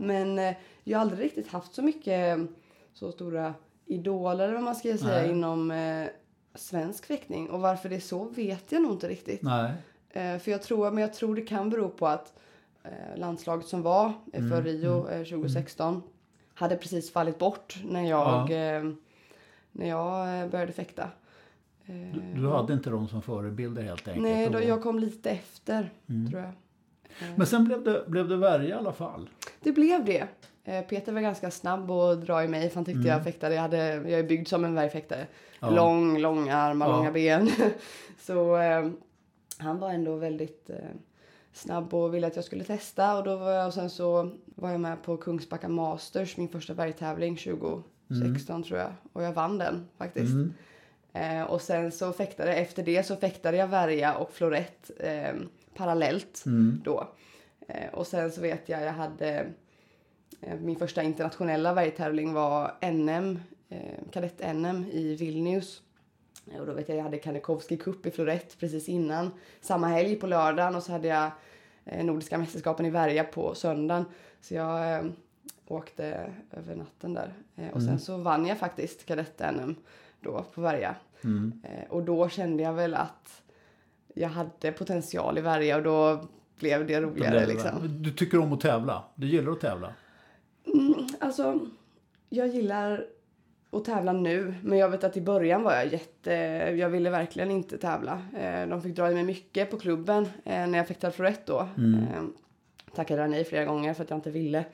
Men 0.00 0.38
eh, 0.38 0.54
jag 0.84 0.98
har 0.98 1.02
aldrig 1.02 1.24
riktigt 1.24 1.48
haft 1.48 1.74
så 1.74 1.82
mycket 1.82 2.38
så 2.92 3.12
stora 3.12 3.54
idoler 3.86 4.44
eller 4.44 4.54
vad 4.54 4.62
man 4.62 4.74
ska 4.74 4.98
säga 4.98 5.22
Nej. 5.22 5.30
inom 5.30 5.70
eh, 5.70 6.06
svensk 6.54 7.06
fäktning. 7.06 7.50
Och 7.50 7.60
varför 7.60 7.88
det 7.88 7.96
är 7.96 8.00
så 8.00 8.24
vet 8.24 8.72
jag 8.72 8.82
nog 8.82 8.92
inte 8.92 9.08
riktigt. 9.08 9.42
Nej. 9.42 9.72
Eh, 10.10 10.38
för 10.38 10.50
jag 10.50 10.62
tror, 10.62 10.90
men 10.90 11.02
jag 11.02 11.14
tror 11.14 11.34
det 11.34 11.42
kan 11.42 11.70
bero 11.70 11.88
på 11.88 12.06
att 12.06 12.32
eh, 12.82 12.90
landslaget 13.16 13.66
som 13.66 13.82
var 13.82 14.06
eh, 14.06 14.38
Mm, 14.44 14.50
för 14.50 14.62
Rio 14.62 15.08
eh, 15.08 15.24
2016 15.24 16.02
hade 16.54 16.76
precis 16.76 17.12
fallit 17.12 17.38
bort 17.38 17.78
när 17.84 18.08
jag, 18.08 18.40
eh, 18.50 18.92
när 19.72 19.88
jag 19.88 20.50
började 20.50 20.72
fäkta. 20.72 21.10
Eh, 21.86 21.94
Du, 22.14 22.40
du 22.40 22.48
hade 22.48 22.72
inte 22.72 22.90
dem 22.90 23.08
som 23.08 23.22
förebilder 23.22 23.82
helt 23.82 24.08
enkelt? 24.08 24.22
Nej, 24.26 24.50
då, 24.50 24.62
jag 24.62 24.82
kom 24.82 24.98
lite 24.98 25.30
efter 25.30 25.90
Mm. 26.08 26.30
tror 26.30 26.42
jag. 26.42 26.52
Men 27.36 27.46
sen 27.46 27.64
blev 27.64 27.84
det, 27.84 28.04
blev 28.06 28.28
det 28.28 28.36
värre 28.36 28.68
i 28.68 28.72
alla 28.72 28.92
fall. 28.92 29.30
Det 29.60 29.72
blev 29.72 30.04
det. 30.04 30.26
Eh, 30.64 30.80
Peter 30.84 31.12
var 31.12 31.20
ganska 31.20 31.50
snabb 31.50 31.90
att 31.90 32.26
dra 32.26 32.44
i 32.44 32.48
mig 32.48 32.68
för 32.68 32.74
han 32.74 32.84
tyckte 32.84 33.08
jag 33.08 33.24
fäktade. 33.24 33.54
Jag, 33.54 33.62
hade, 33.62 33.78
jag 33.94 34.10
är 34.12 34.22
byggd 34.22 34.48
som 34.48 34.64
en 34.64 34.74
värjfäktare. 34.74 35.18
Mm. 35.20 35.28
Ja. 35.60 35.70
Lång, 35.70 36.18
långa 36.18 36.56
armar, 36.56 36.86
Ja. 36.88 36.96
långa 36.96 37.12
ben. 37.12 37.50
Så 38.20 38.56
eh, 38.56 38.90
han 39.58 39.78
var 39.78 39.90
ändå 39.90 40.16
väldigt 40.16 40.70
eh, 40.70 40.76
snabb 41.52 41.94
och 41.94 42.14
ville 42.14 42.26
att 42.26 42.36
jag 42.36 42.44
skulle 42.44 42.64
testa. 42.64 43.18
Och, 43.18 43.24
då 43.24 43.36
var 43.36 43.50
jag, 43.50 43.66
och 43.66 43.74
sen 43.74 43.90
så 43.90 44.30
var 44.44 44.70
jag 44.70 44.80
med 44.80 45.02
på 45.02 45.16
Kungsbacka 45.16 45.68
Masters, 45.68 46.36
min 46.36 46.48
första 46.48 46.74
värjtävling 46.74 47.36
2016 47.36 48.62
tror 48.62 48.78
jag. 48.78 48.92
Och 49.12 49.22
jag 49.22 49.32
vann 49.32 49.58
den 49.58 49.88
faktiskt. 49.98 50.32
Mm. 50.32 50.52
Eh, 51.16 51.42
och 51.42 51.60
sen 51.60 51.92
så 51.92 52.12
fäktade, 52.12 52.54
efter 52.54 52.82
det 52.82 53.02
så 53.06 53.16
fäktade 53.16 53.56
jag 53.56 53.66
värja 53.66 54.16
och 54.16 54.32
florett 54.32 54.90
eh, 55.00 55.34
parallellt 55.74 56.42
Mm. 56.46 56.80
då. 56.84 57.08
Eh, 57.68 57.94
och 57.94 58.06
sen 58.06 58.32
så 58.32 58.40
vet 58.40 58.68
jag, 58.68 58.82
jag 58.82 58.92
hade 58.92 59.46
eh, 60.40 60.58
min 60.60 60.76
första 60.76 61.02
internationella 61.02 61.74
värjtävling 61.74 62.32
var 62.32 62.74
NM, 62.92 63.38
eh, 63.68 63.78
kadett-NM 64.12 64.84
i 64.92 65.14
Vilnius. 65.14 65.82
Eh, 66.52 66.60
Och 66.60 66.66
då 66.66 66.72
vet 66.72 66.88
jag, 66.88 66.98
jag 66.98 67.02
hade 67.02 67.18
Kanikowski 67.18 67.76
Cup 67.76 68.06
i 68.06 68.10
florett 68.10 68.58
precis 68.60 68.88
innan. 68.88 69.30
Samma 69.60 69.86
helg 69.88 70.16
på 70.16 70.26
lördagen 70.26 70.76
och 70.76 70.82
så 70.82 70.92
hade 70.92 71.08
jag 71.08 71.30
eh, 71.84 72.04
Nordiska 72.04 72.38
mästerskapen 72.38 72.86
i 72.86 72.90
värja 72.90 73.24
på 73.24 73.54
söndagen. 73.54 74.04
Så 74.40 74.54
jag 74.54 74.94
eh, 74.94 75.04
åkte 75.68 76.30
över 76.50 76.74
natten 76.76 77.14
där. 77.14 77.32
Och 77.74 77.82
sen 77.82 77.98
så 78.00 78.16
vann 78.16 78.46
jag 78.46 78.58
faktiskt 78.58 79.06
kadett-NM 79.06 79.74
då 80.20 80.44
på 80.54 80.60
värja. 80.60 80.94
Mm. 81.24 81.52
Eh, 81.64 81.90
och 81.90 82.02
då 82.02 82.28
kände 82.28 82.62
jag 82.62 82.72
väl 82.72 82.94
att 82.94 83.42
jag 84.14 84.28
hade 84.28 84.72
potential 84.72 85.38
i 85.38 85.40
värja 85.40 85.76
och 85.76 85.82
då 85.82 86.28
blev 86.58 86.86
det 86.86 87.00
roligare 87.00 87.40
det 87.40 87.46
liksom. 87.46 88.02
Du 88.02 88.10
tycker 88.10 88.38
om 88.38 88.52
att 88.52 88.60
tävla? 88.60 89.04
Du 89.14 89.26
gillar 89.26 89.52
att 89.52 89.60
tävla? 89.60 89.92
Alltså, 91.20 91.60
jag 92.28 92.48
gillar 92.48 93.06
att 93.70 93.84
tävla 93.84 94.12
nu, 94.12 94.54
men 94.62 94.78
jag 94.78 94.88
vet 94.88 95.04
att 95.04 95.16
i 95.16 95.20
början 95.20 95.62
var 95.62 95.72
jag 95.74 95.92
jätte... 95.92 96.32
Jag 96.78 96.88
ville 96.88 97.10
verkligen 97.10 97.50
inte 97.50 97.78
tävla. 97.78 98.22
Eh, 98.38 98.68
De 98.68 98.82
fick 98.82 98.96
dra 98.96 99.10
i 99.10 99.14
mig 99.14 99.24
mycket 99.24 99.70
på 99.70 99.78
klubben 99.78 100.24
eh, 100.44 100.66
när 100.66 100.78
jag 100.78 100.88
fick 100.88 101.12
florett 101.12 101.46
då. 101.46 101.60
Eh, 101.60 102.22
Tackade 102.96 103.26
nej 103.26 103.44
flera 103.44 103.64
gånger 103.64 103.94
för 103.94 104.04
att 104.04 104.10
jag 104.10 104.16
inte 104.16 104.30
ville. 104.30 104.64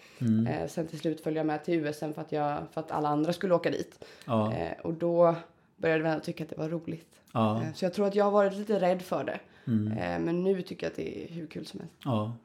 Eh, 0.49 0.69
Sen 0.69 0.87
till 0.87 0.99
slut 0.99 1.21
följde 1.21 1.39
jag 1.41 1.47
med 1.47 1.65
till 1.65 1.75
USM 1.87 2.13
för 2.13 2.21
att, 2.21 2.33
jag, 2.33 2.59
för 2.73 2.81
att 2.81 2.91
alla 2.91 3.09
andra 3.09 3.33
skulle 3.33 3.55
åka 3.55 3.71
dit. 3.71 4.05
Ja. 4.27 4.53
Eh, 4.55 4.73
Och 4.83 4.95
då 4.95 5.35
började 5.77 6.09
jag 6.09 6.25
tycka 6.25 6.45
att 6.45 6.51
det 6.51 6.59
var 6.59 6.69
roligt. 6.69 7.09
Ja. 7.33 7.63
Eh, 7.63 7.73
Så 7.75 7.85
jag 7.85 7.95
tror 7.95 8.07
att 8.07 8.15
jag 8.15 8.25
har 8.25 8.31
varit 8.33 8.55
lite 8.57 8.81
rädd 8.81 9.03
för 9.03 9.25
det. 9.25 9.41
Eh, 9.67 10.21
Men 10.21 10.43
nu 10.43 10.63
tycker 10.63 10.87
jag 10.87 10.91
att 10.91 10.97
det 10.97 11.25
är 11.25 11.33
hur 11.35 11.47
kul 11.47 11.67
som 11.67 11.81
helst. 11.81 11.95
Ja, 12.05 12.37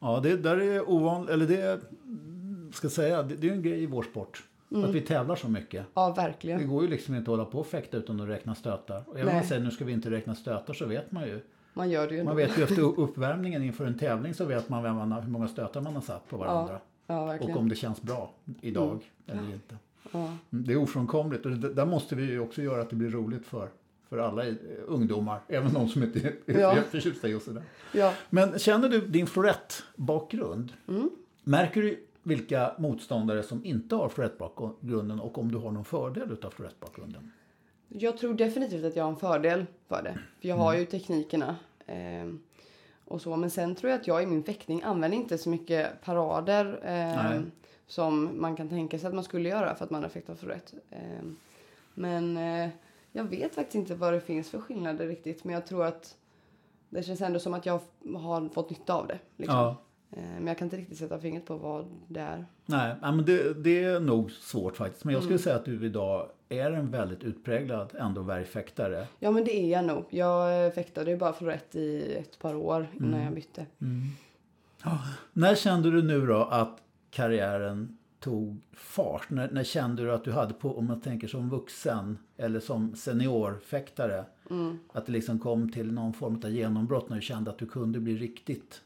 ja 0.00 0.20
det 0.22 0.36
där 0.36 0.56
är 0.60 0.90
ovanligt, 0.90 1.30
eller 1.30 1.46
det 1.46 1.80
ska 2.72 2.88
säga, 2.88 3.22
det, 3.22 3.34
det 3.34 3.48
är 3.48 3.52
en 3.52 3.62
grej 3.62 3.82
i 3.82 3.86
vår 3.86 4.02
sport. 4.02 4.44
Att 4.84 4.90
vi 4.90 5.00
tävlar 5.00 5.36
så 5.36 5.48
mycket. 5.48 5.86
Ja, 5.94 6.08
Det 6.16 6.22
verkligen. 6.22 6.68
går 6.68 6.82
ju 6.82 6.88
liksom 6.88 7.14
inte 7.14 7.22
att 7.30 7.36
hålla 7.36 7.44
på 7.44 7.58
och 7.58 7.66
fäkta 7.66 7.96
utan 7.96 8.20
att 8.20 8.28
räkna 8.28 8.54
stötar. 8.54 9.04
Och 9.06 9.18
även 9.18 9.28
om 9.28 9.34
man 9.34 9.44
säger 9.44 9.62
nu 9.62 9.70
ska 9.70 9.84
vi 9.84 9.92
inte 9.92 10.10
räkna 10.10 10.34
stötar 10.34 10.74
så 10.74 10.86
vet 10.86 11.12
man 11.12 11.24
ju. 11.26 11.40
Man 11.74 11.90
gör 11.90 12.08
det 12.08 12.14
ju 12.14 12.24
Man 12.24 12.36
vet 12.36 12.58
ju 12.58 12.62
efter 12.62 12.82
uppvärmningen 13.00 13.62
inför 13.62 13.86
en 13.86 13.98
tävling 13.98 14.34
så 14.34 14.44
vet 14.44 14.68
man 14.68 14.82
vem 14.82 14.96
man, 14.96 15.12
har- 15.12 15.20
hur 15.22 15.30
många 15.30 15.48
stötar 15.48 15.80
man 15.80 15.94
har 15.94 16.02
satt 16.02 16.28
på 16.28 16.36
varandra. 16.36 16.80
Ja, 17.06 17.38
och 17.40 17.56
om 17.56 17.68
det 17.68 17.74
känns 17.74 18.02
bra 18.02 18.30
idag 18.60 19.00
eller 19.26 19.42
inte. 19.52 19.76
Ja. 20.12 20.18
Mm, 20.18 20.36
Det 20.50 20.72
är 20.72 20.76
ofrånkomligt 20.76 21.44
och 21.46 21.52
det, 21.52 21.72
där 21.74 21.86
måste 21.86 22.14
vi 22.14 22.24
ju 22.30 22.40
också 22.40 22.62
göra 22.62 22.82
att 22.82 22.90
det 22.90 22.96
blir 22.96 23.10
roligt 23.10 23.46
för, 23.46 23.68
för 24.08 24.18
alla 24.18 24.46
eh, 24.46 24.54
ungdomar. 24.86 25.40
Även 25.48 25.72
de 25.74 25.88
som 25.88 26.02
inte 26.02 26.32
är 26.46 26.60
Ja. 26.60 26.76
förtjusta 26.90 27.28
i 27.28 27.30
just 27.30 27.46
det 27.46 27.52
där. 27.52 27.62
Ja. 27.92 28.12
Men 28.30 28.58
känner 28.58 28.88
du 28.88 29.00
din 29.06 29.26
florett-bakgrund? 29.26 30.72
Mm. 30.88 31.10
Märker 31.44 31.82
du 31.82 32.06
vilka 32.22 32.72
motståndare 32.78 33.42
som 33.42 33.64
inte 33.64 33.94
har 33.96 34.08
florett-bakgrunden 34.08 35.20
och 35.20 35.38
om 35.38 35.52
du 35.52 35.58
har 35.58 35.70
någon 35.70 35.84
fördel 35.84 36.32
utav 36.32 36.50
florett-bakgrunden? 36.50 37.30
Jag 37.96 38.18
tror 38.18 38.34
definitivt 38.34 38.84
att 38.84 38.96
jag 38.96 39.04
har 39.04 39.10
en 39.10 39.16
fördel 39.16 39.66
för 39.88 40.02
det. 40.02 40.18
För 40.40 40.48
jag 40.48 40.56
har 40.56 40.74
ju 40.74 40.84
teknikerna. 40.84 41.56
ehm, 41.86 42.42
och 43.04 43.20
så. 43.20 43.36
Men 43.36 43.50
sen 43.50 43.74
tror 43.74 43.90
jag 43.90 44.00
att 44.00 44.06
jag 44.06 44.22
i 44.22 44.26
min 44.26 44.44
fäktning 44.44 44.82
använder 44.82 45.18
inte 45.18 45.38
så 45.38 45.48
mycket 45.48 46.02
parader 46.04 46.80
ehm, 46.84 47.50
som 47.86 48.40
man 48.40 48.56
kan 48.56 48.68
tänka 48.68 48.98
sig 48.98 49.08
att 49.08 49.14
man 49.14 49.24
skulle 49.24 49.48
göra 49.48 49.74
för 49.74 49.84
att 49.84 49.90
man 49.90 50.02
har 50.02 50.10
fäktat 50.10 50.38
för 50.38 50.46
rätt. 50.46 50.74
Ehm, 50.90 51.36
men 51.94 52.36
eh, 52.36 52.68
jag 53.12 53.24
vet 53.24 53.54
faktiskt 53.54 53.74
inte 53.74 53.94
vad 53.94 54.12
det 54.12 54.20
finns 54.20 54.50
för 54.50 54.60
skillnader 54.60 55.06
riktigt. 55.06 55.44
Men 55.44 55.54
jag 55.54 55.66
tror 55.66 55.84
att 55.84 56.16
det 56.88 57.02
känns 57.02 57.20
ändå 57.20 57.38
som 57.38 57.54
att 57.54 57.66
jag 57.66 57.80
har 58.14 58.48
fått 58.48 58.70
nytta 58.70 58.94
av 58.94 59.06
det. 59.06 59.18
Liksom. 59.36 59.56
Ja. 59.56 59.76
Eh, 60.10 60.34
men 60.38 60.46
jag 60.46 60.58
kan 60.58 60.66
inte 60.66 60.76
riktigt 60.76 60.98
sätta 60.98 61.18
fingret 61.18 61.46
på 61.46 61.56
vad 61.56 61.86
det 62.08 62.20
är. 62.20 62.46
Nej, 62.66 62.96
men 63.00 63.24
det, 63.24 63.54
det 63.54 63.84
är 63.84 64.00
nog 64.00 64.30
svårt 64.30 64.76
faktiskt. 64.76 65.04
Men 65.04 65.14
jag 65.14 65.22
skulle 65.22 65.34
mm. 65.34 65.42
säga 65.42 65.56
att 65.56 65.64
du 65.64 65.86
idag 65.86 66.28
är 66.48 66.70
en 66.70 66.90
väldigt 66.90 67.24
utpräglad 67.24 67.94
ändå 67.98 68.22
värjfäktare. 68.22 69.06
Ja, 69.18 69.30
men 69.30 69.44
det 69.44 69.56
är 69.56 69.70
jag 69.70 69.84
nog. 69.84 70.04
Jag 70.10 70.74
fäktade 70.74 71.10
ju 71.10 71.16
bara 71.16 71.32
för 71.32 71.46
rätt 71.46 71.74
i 71.74 72.14
ett 72.14 72.38
par 72.38 72.54
år 72.54 72.86
innan 72.94 73.14
mm. 73.14 73.24
jag 73.24 73.34
bytte. 73.34 73.66
Mm. 73.80 74.02
Ja. 74.84 74.98
När 75.32 75.54
kände 75.54 75.90
du 75.90 76.02
nu 76.02 76.26
då 76.26 76.44
att 76.44 76.82
karriären 77.10 77.98
tog 78.20 78.60
fart? 78.72 79.30
När, 79.30 79.50
när, 79.50 79.64
kände 79.64 80.02
du 80.02 80.12
att 80.12 80.24
du 80.24 80.32
hade 80.32 80.54
på, 80.54 80.78
om 80.78 80.86
man 80.86 81.00
tänker 81.00 81.28
som 81.28 81.50
vuxen 81.50 82.18
eller 82.36 82.60
som 82.60 82.94
seniorfäktare, 82.94 84.24
mm. 84.50 84.78
att 84.92 85.06
det 85.06 85.12
liksom 85.12 85.38
kom 85.38 85.72
till 85.72 85.92
någon 85.92 86.12
form 86.12 86.40
av 86.44 86.50
genombrott 86.50 87.08
när 87.08 87.16
du 87.16 87.22
kände 87.22 87.50
att 87.50 87.58
du 87.58 87.66
kunde 87.66 88.00
bli 88.00 88.16
riktigt 88.16 88.80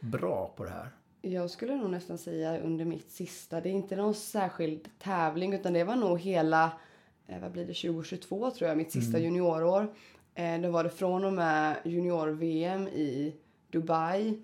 bra 0.00 0.54
på 0.56 0.64
det 0.64 0.70
här? 0.70 0.90
Jag 1.22 1.50
skulle 1.50 1.76
nog 1.76 1.90
nästan 1.90 2.18
säga 2.18 2.60
under 2.60 2.84
mitt 2.84 3.10
sista, 3.10 3.60
det 3.60 3.68
är 3.68 3.72
inte 3.72 3.96
någon 3.96 4.14
särskild 4.14 4.88
tävling 4.98 5.54
utan 5.54 5.72
det 5.72 5.84
var 5.84 5.96
nog 5.96 6.20
hela, 6.20 6.72
eh, 7.26 7.40
vad 7.40 7.52
blir 7.52 7.64
det, 7.64 7.74
2022 7.74 8.50
tror 8.50 8.68
jag, 8.68 8.76
mitt 8.76 8.92
sista 8.92 9.18
mm. 9.18 9.24
juniorår. 9.24 9.94
Eh, 10.34 10.60
då 10.60 10.70
var 10.70 10.84
det 10.84 10.90
från 10.90 11.24
och 11.24 11.32
med 11.32 11.76
junior-VM 11.84 12.88
i 12.88 13.34
Dubai 13.70 14.38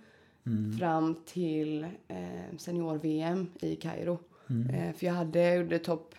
mm. 0.47 0.79
fram 0.79 1.17
till 1.27 1.85
eh, 2.09 2.57
senior-VM 2.59 3.47
i 3.61 3.77
Kairo. 3.77 4.19
Mm. 4.51 4.75
Eh, 4.75 4.95
för 4.95 5.07
jag 5.07 5.15
hade, 5.15 5.55
gjorde 5.55 5.79
topp 5.79 6.15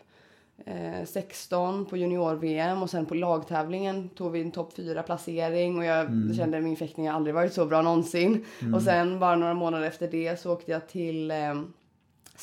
eh, 0.65 1.05
16 1.05 1.85
på 1.85 1.97
junior-VM 1.97 2.83
och 2.83 2.89
sen 2.89 3.05
på 3.05 3.15
lagtävlingen 3.15 4.09
tog 4.09 4.31
vi 4.31 4.41
en 4.41 4.51
topp 4.51 4.77
4-placering 4.77 5.77
och 5.77 5.85
jag 5.85 6.05
mm. 6.05 6.33
kände 6.33 6.61
min 6.61 6.75
fäktning 6.75 7.07
aldrig 7.07 7.35
varit 7.35 7.53
så 7.53 7.65
bra 7.65 7.81
någonsin. 7.81 8.45
Mm. 8.61 8.73
Och 8.73 8.81
sen 8.81 9.19
bara 9.19 9.35
några 9.35 9.53
månader 9.53 9.87
efter 9.87 10.07
det 10.07 10.39
så 10.39 10.53
åkte 10.53 10.71
jag 10.71 10.87
till 10.87 11.31
eh, 11.31 11.61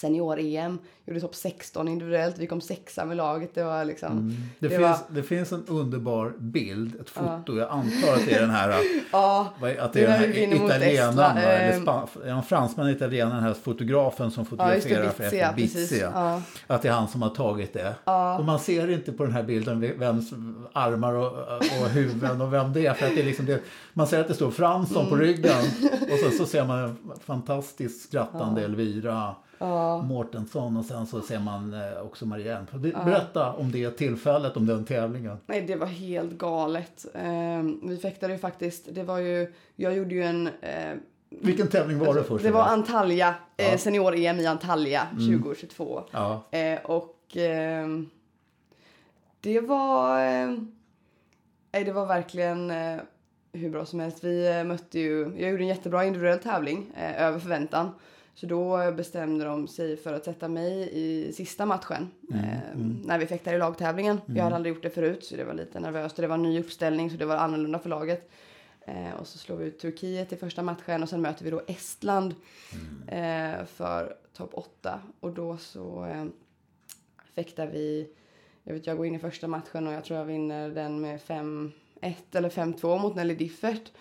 senior-EM. 0.00 0.78
Gjorde 1.06 1.20
topp 1.20 1.34
16 1.34 1.88
individuellt. 1.88 2.38
Vi 2.38 2.46
kom 2.46 2.60
sexa 2.60 3.04
med 3.04 3.16
laget. 3.16 3.54
Det 3.54 3.64
var 3.64 3.84
liksom... 3.84 4.12
Mm. 4.12 4.36
Det, 4.58 4.68
det, 4.68 4.76
finns, 4.76 4.82
var... 4.82 4.98
det 5.08 5.22
finns 5.22 5.52
en 5.52 5.64
underbar 5.66 6.32
bild, 6.38 7.00
ett 7.00 7.10
foto. 7.10 7.42
Ja. 7.46 7.54
Jag 7.54 7.70
antar 7.70 8.14
att 8.14 8.26
det 8.26 8.34
är 8.34 8.40
den 8.40 8.50
här... 8.50 8.74
ja, 9.12 9.54
att 9.78 9.92
det 9.92 10.00
är 10.00 10.08
den 10.08 10.18
här 10.18 10.54
italienaren, 10.54 11.36
eller 11.36 11.72
ehm. 11.72 11.82
span, 11.82 12.08
en 12.26 12.42
fransman 12.42 12.88
italienaren, 12.88 13.36
den 13.36 13.44
här 13.44 13.54
fotografen 13.54 14.30
som 14.30 14.46
fotograferar 14.46 15.04
ja, 15.04 15.10
för 15.10 15.24
efter 15.24 15.54
Bizia. 15.56 16.10
Ja. 16.14 16.42
Att 16.66 16.82
det 16.82 16.88
är 16.88 16.92
han 16.92 17.08
som 17.08 17.22
har 17.22 17.30
tagit 17.30 17.72
det. 17.72 17.94
Ja. 18.04 18.38
Och 18.38 18.44
man 18.44 18.58
ser 18.58 18.90
inte 18.90 19.12
på 19.12 19.22
den 19.22 19.32
här 19.32 19.42
bilden 19.42 19.98
vems 19.98 20.32
armar 20.72 21.14
och, 21.14 21.32
och 21.82 21.88
huvuden 21.88 22.40
och 22.40 22.52
vem 22.52 22.72
det 22.72 22.86
är. 22.86 22.94
För 22.94 23.06
att 23.06 23.14
det 23.14 23.20
är 23.20 23.26
liksom 23.26 23.46
det, 23.46 23.60
man 23.92 24.06
ser 24.06 24.20
att 24.20 24.28
det 24.28 24.34
står 24.34 24.50
Fransson 24.50 25.06
mm. 25.06 25.10
på 25.10 25.16
ryggen. 25.16 25.64
Och 26.12 26.18
så, 26.18 26.30
så 26.30 26.46
ser 26.46 26.64
man 26.64 26.78
en 26.78 26.96
fantastiskt 27.24 28.08
skrattande 28.08 28.64
Elvira 28.64 29.34
ja. 29.60 30.02
Mårtensson 30.02 30.76
och 30.76 30.84
sen 30.84 31.06
så 31.06 31.20
ser 31.20 31.38
man 31.38 31.74
eh, 31.74 32.02
också 32.02 32.26
Marianne. 32.26 32.66
Berätta 32.72 33.40
ja. 33.40 33.52
om 33.52 33.72
det 33.72 33.90
tillfället, 33.90 34.56
om 34.56 34.66
den 34.66 34.84
tävlingen. 34.84 35.36
Nej, 35.46 35.62
det 35.62 35.76
var 35.76 35.86
helt 35.86 36.32
galet. 36.32 37.06
Ehm, 37.14 37.80
vi 37.88 37.96
fäktade 37.96 38.32
ju 38.32 38.38
faktiskt, 38.38 38.88
det 38.90 39.02
var 39.02 39.18
ju, 39.18 39.52
jag 39.76 39.96
gjorde 39.96 40.14
ju 40.14 40.22
en 40.22 40.46
eh, 40.46 40.94
vilken 41.28 41.68
tävling 41.68 41.98
var 41.98 42.14
det 42.14 42.24
först? 42.24 42.44
Det 42.44 42.50
var 42.50 42.62
Antalya, 42.62 43.34
eh, 43.56 43.70
ja. 43.70 43.78
senior-EM 43.78 44.38
i 44.38 44.46
Antalya 44.46 45.06
mm. 45.12 45.42
2022. 45.42 46.02
Ja. 46.10 46.42
och 46.84 47.36
ehm, 47.36 48.10
det 49.40 49.60
var, 49.60 50.16
nej 51.72 51.84
det 51.84 51.92
var 51.92 52.06
verkligen 52.06 52.72
hur 53.52 53.70
bra 53.70 53.86
som 53.86 54.00
helst. 54.00 54.24
Vi 54.24 54.64
mötte 54.64 54.98
ju, 54.98 55.32
jag 55.38 55.50
gjorde 55.50 55.62
en 55.62 55.68
jättebra 55.68 56.04
individuell 56.04 56.38
tävling 56.38 56.92
över 56.96 57.38
förväntan. 57.38 57.90
Så 58.34 58.46
då 58.46 58.92
bestämde 58.92 59.44
de 59.44 59.68
sig 59.68 59.96
för 59.96 60.12
att 60.12 60.24
sätta 60.24 60.48
mig 60.48 60.88
i 60.92 61.32
sista 61.32 61.66
matchen. 61.66 62.10
Mm, 62.30 62.44
eh, 62.44 62.70
mm. 62.72 63.02
När 63.04 63.18
vi 63.18 63.26
fäktade 63.26 63.56
i 63.56 63.58
lagtävlingen. 63.58 64.20
Mm. 64.26 64.36
Jag 64.36 64.44
hade 64.44 64.56
aldrig 64.56 64.74
gjort 64.74 64.82
det 64.82 64.90
förut 64.90 65.24
så 65.24 65.36
det 65.36 65.44
var 65.44 65.54
lite 65.54 65.80
nervöst. 65.80 66.18
Och 66.18 66.22
det 66.22 66.28
var 66.28 66.34
en 66.34 66.42
ny 66.42 66.60
uppställning 66.60 67.10
så 67.10 67.16
det 67.16 67.26
var 67.26 67.36
annorlunda 67.36 67.78
för 67.78 67.88
laget. 67.88 68.30
Eh, 68.80 69.14
och 69.20 69.26
så 69.26 69.38
slår 69.38 69.56
vi 69.56 69.64
ut 69.64 69.78
Turkiet 69.78 70.32
i 70.32 70.36
första 70.36 70.62
matchen 70.62 71.02
och 71.02 71.08
sen 71.08 71.22
möter 71.22 71.44
vi 71.44 71.50
då 71.50 71.62
Estland 71.66 72.34
mm. 73.08 73.60
eh, 73.60 73.66
för 73.66 74.16
topp 74.36 74.50
8. 74.52 75.00
Och 75.20 75.30
då 75.30 75.56
så 75.56 76.04
eh, 76.04 76.24
fäktar 77.34 77.66
vi, 77.66 78.08
jag 78.62 78.74
vet 78.74 78.86
jag 78.86 78.96
går 78.96 79.06
in 79.06 79.14
i 79.14 79.18
första 79.18 79.48
matchen 79.48 79.86
och 79.86 79.92
jag 79.92 80.04
tror 80.04 80.18
jag 80.18 80.26
vinner 80.26 80.70
den 80.70 81.00
med 81.00 81.20
5-1 81.20 81.72
eller 82.32 82.50
5-2 82.50 82.98
mot 82.98 83.14
Nelly 83.14 83.34
Differt. 83.34 83.92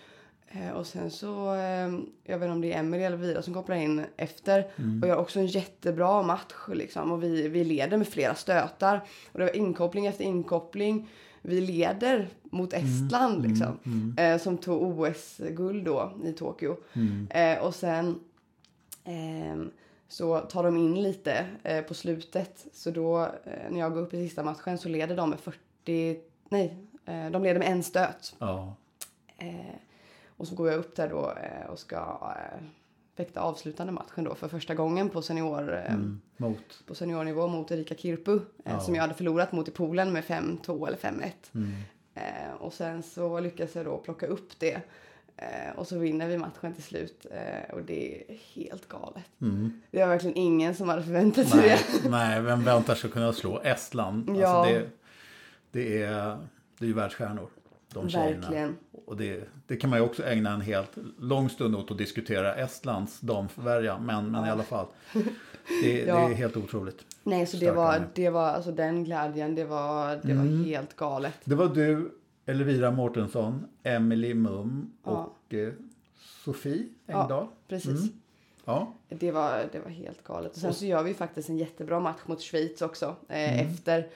Eh, 0.51 0.71
och 0.71 0.87
sen 0.87 1.11
så, 1.11 1.55
eh, 1.55 1.89
jag 2.23 2.39
vet 2.39 2.41
inte 2.41 2.51
om 2.51 2.61
det 2.61 2.73
är 2.73 2.79
Emelie 2.79 3.05
eller 3.05 3.17
Vida 3.17 3.41
som 3.41 3.53
kopplar 3.53 3.75
in 3.75 4.05
efter. 4.17 4.67
Mm. 4.75 5.01
Och 5.01 5.07
gör 5.07 5.17
också 5.17 5.39
en 5.39 5.47
jättebra 5.47 6.21
match 6.21 6.53
liksom. 6.73 7.11
Och 7.11 7.23
vi, 7.23 7.47
vi 7.47 7.63
leder 7.63 7.97
med 7.97 8.07
flera 8.07 8.35
stötar. 8.35 9.03
Och 9.31 9.39
det 9.39 9.45
var 9.45 9.55
inkoppling 9.55 10.05
efter 10.05 10.23
inkoppling. 10.23 11.09
Vi 11.41 11.61
leder 11.61 12.29
mot 12.43 12.73
mm. 12.73 12.85
Estland 12.85 13.37
mm. 13.37 13.49
liksom. 13.49 13.79
Mm. 13.85 14.15
Eh, 14.17 14.41
som 14.41 14.57
tog 14.57 14.99
OS-guld 14.99 15.85
då 15.85 16.11
i 16.23 16.33
Tokyo. 16.33 16.77
Mm. 16.93 17.27
Eh, 17.31 17.65
och 17.65 17.75
sen 17.75 18.19
ehm, 19.03 19.71
så 20.07 20.39
tar 20.39 20.63
de 20.63 20.77
in 20.77 21.01
lite 21.01 21.45
eh, 21.63 21.81
på 21.81 21.93
slutet. 21.93 22.65
Så 22.73 22.91
då 22.91 23.21
eh, 23.21 23.71
när 23.71 23.79
jag 23.79 23.93
går 23.93 24.01
upp 24.01 24.13
i 24.13 24.27
sista 24.27 24.43
matchen 24.43 24.77
så 24.77 24.89
leder 24.89 25.15
de 25.15 25.29
med 25.29 25.39
40, 25.39 26.17
nej, 26.49 26.77
de 27.05 27.43
leder 27.43 27.59
med 27.59 27.71
en 27.71 27.83
stöt. 27.83 28.35
Ja. 28.39 28.75
Och 30.39 30.47
så 30.47 30.55
går 30.55 30.69
jag 30.69 30.79
upp 30.79 30.95
där 30.95 31.09
då 31.09 31.31
eh, 31.31 31.69
och 31.69 31.79
ska 31.79 31.97
eh, 32.35 32.63
fäkta 33.17 33.41
avslutande 33.41 33.93
matchen 33.93 34.23
då 34.23 34.35
för 34.35 34.47
första 34.47 34.75
gången 34.75 35.09
på 35.09 35.21
senior 35.21 35.73
eh, 35.73 35.93
mm, 35.93 36.21
mot. 36.37 36.83
på 36.87 36.95
seniornivå 36.95 37.47
mot 37.47 37.71
Erika 37.71 37.95
Kirpu 37.95 38.39
ja. 38.63 38.79
som 38.79 38.95
jag 38.95 39.01
hade 39.01 39.13
förlorat 39.13 39.51
mot 39.51 39.67
i 39.67 39.71
poolen 39.71 40.13
med 40.13 40.23
5-2 40.23 40.87
eller 40.87 40.97
5-1. 40.97 41.31
Mm. 41.53 42.57
och 42.59 42.73
sen 42.73 43.03
så 43.03 43.39
lyckas 43.39 43.75
jag 43.75 43.85
då 43.85 43.97
plocka 43.97 44.27
upp 44.27 44.59
det 44.59 44.81
och 45.75 45.87
så 45.87 45.97
vinner 45.97 46.27
vi 46.27 46.37
matchen 46.37 46.73
till 46.73 46.83
slut 46.83 47.25
och 47.73 47.81
det 47.81 48.31
är 48.31 48.35
helt 48.53 48.87
galet. 48.87 49.41
Mm. 49.41 49.81
Det 49.91 49.99
var 49.99 50.07
verkligen 50.07 50.37
ingen 50.37 50.75
som 50.75 50.89
hade 50.89 51.03
förväntat 51.03 51.49
sig 51.49 51.61
det. 51.61 52.09
Nej, 52.09 52.41
vem 52.41 52.63
väntar 52.63 52.95
sig 52.95 53.09
kunna 53.09 53.33
slå 53.33 53.59
Estland? 53.59 54.29
Alltså, 54.29 54.43
ja. 54.43 54.47
Alltså 54.47 54.73
det, 54.73 54.89
det, 55.71 56.03
är, 56.03 56.37
det 56.77 56.85
är 56.85 56.87
ju 56.87 56.93
världsstjärnor 56.93 57.49
de 57.93 58.09
tjejerna. 58.09 58.41
Verkligen. 58.41 58.77
Och 59.05 59.17
det, 59.17 59.49
det 59.67 59.77
kan 59.77 59.89
man 59.89 59.99
ju 59.99 60.05
också 60.05 60.23
ägna 60.23 60.53
en 60.53 60.61
helt 60.61 60.91
lång 61.19 61.49
stund 61.49 61.75
åt 61.75 61.91
att 61.91 61.97
diskutera 61.97 62.55
Estlands 62.55 63.19
damvärja. 63.19 63.97
Men, 63.97 64.31
men 64.31 64.41
ja. 64.41 64.47
i 64.47 64.51
alla 64.51 64.63
fall. 64.63 64.85
Det, 65.83 66.05
ja. 66.05 66.15
det, 66.27 66.33
är 66.33 66.35
helt 66.35 66.57
otroligt. 66.57 67.05
Nej, 67.23 67.45
så 67.45 67.57
det 67.57 67.71
var, 67.71 68.07
det 68.13 68.29
var 68.29 68.47
alltså 68.47 68.71
den 68.71 69.03
glädjen. 69.03 69.55
Det 69.55 69.65
var, 69.65 70.19
det 70.23 70.31
mm. 70.31 70.57
var 70.57 70.65
helt 70.65 70.95
galet. 70.95 71.35
Det 71.43 71.55
var 71.55 71.67
du, 71.67 72.11
Elvira 72.45 72.91
Mårtensson, 72.91 73.65
Emily 73.83 74.33
Mum 74.33 74.91
och 75.03 75.53
eh, 75.53 75.73
Sofie 76.17 76.87
Engdahl. 77.07 77.29
Ja, 77.29 77.49
precis. 77.67 78.01
Mm. 78.01 78.13
Ja. 78.65 78.93
Det, 79.09 79.31
var, 79.31 79.69
det 79.71 79.79
var 79.79 79.89
helt 79.89 80.23
galet. 80.23 80.51
Och 80.51 80.57
sen 80.57 80.73
så 80.73 80.85
gör 80.85 81.03
vi 81.03 81.13
faktiskt 81.13 81.49
en 81.49 81.57
jättebra 81.57 81.99
match 81.99 82.19
mot 82.25 82.41
Schweiz 82.41 82.81
också. 82.81 83.15
Eh, 83.27 83.59
mm. 83.59 83.67
Efter 83.67 84.07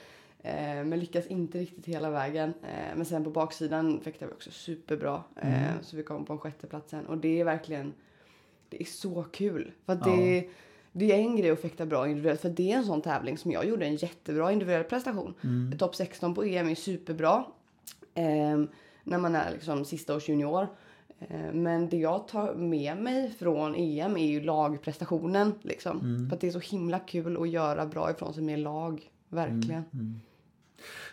men 0.86 1.00
lyckas 1.00 1.28
inte 1.28 1.60
riktigt 1.60 1.86
hela 1.86 2.10
vägen. 2.10 2.54
Eh, 2.64 2.96
men 2.96 3.06
sen 3.06 3.24
på 3.24 3.30
baksidan 3.30 4.02
fäktade 4.02 4.32
vi 4.32 4.36
också 4.36 4.52
superbra. 4.52 5.24
Eh, 5.36 5.72
mm. 5.72 5.84
Så 5.84 5.98
vi 5.98 6.04
kom 6.04 6.26
på 6.26 6.34
en 6.34 6.40
sjätteplats 6.40 6.92
sen. 6.92 7.06
Och 7.06 7.18
det 7.18 7.40
är 7.40 7.46
verkligen, 7.46 7.94
det 8.70 8.82
är 8.82 8.86
så 8.86 9.24
kul. 9.24 9.72
För 9.86 9.94
att 9.94 10.04
det, 10.04 10.36
ja. 10.36 10.44
det 10.92 11.12
är 11.12 11.18
en 11.18 11.36
grej 11.36 11.52
att 11.52 11.62
fäkta 11.62 11.86
bra 11.86 12.08
individuellt. 12.08 12.42
För 12.42 12.50
det 12.50 12.72
är 12.72 12.78
en 12.78 12.86
sån 12.86 13.02
tävling 13.02 13.38
som 13.38 13.52
jag 13.52 13.66
gjorde 13.66 13.86
en 13.86 13.96
jättebra 13.96 14.52
individuell 14.52 14.84
prestation. 14.84 15.34
Mm. 15.44 15.78
Topp 15.78 15.96
16 15.96 16.36
på 16.36 16.44
EM 16.44 16.70
är 16.70 16.76
superbra. 16.76 17.46
Eh, 18.14 18.64
när 19.04 19.18
man 19.18 19.36
är 19.36 19.52
liksom 19.52 19.86
sista 19.86 20.16
års 20.16 20.30
junior. 20.30 20.68
Eh, 21.20 21.54
men 21.54 21.90
det 21.90 21.98
jag 21.98 22.28
tar 22.28 22.54
med 22.54 22.98
mig 22.98 23.32
från 23.40 23.76
EM 23.76 24.18
är 24.18 24.28
ju 24.28 24.42
lagprestationen. 24.42 25.54
Liksom. 25.62 26.00
Mm. 26.00 26.30
För 26.30 26.36
att 26.36 26.42
det 26.42 26.48
är 26.48 26.52
så 26.52 26.60
himla 26.60 27.00
kul 27.00 27.42
att 27.42 27.50
göra 27.50 27.86
bra 27.86 28.12
ifrån 28.12 28.34
sig 28.34 28.44
med 28.44 28.60
lag. 28.60 29.10
Verkligen. 29.30 29.72
Mm. 29.72 29.88
mm. 29.94 30.20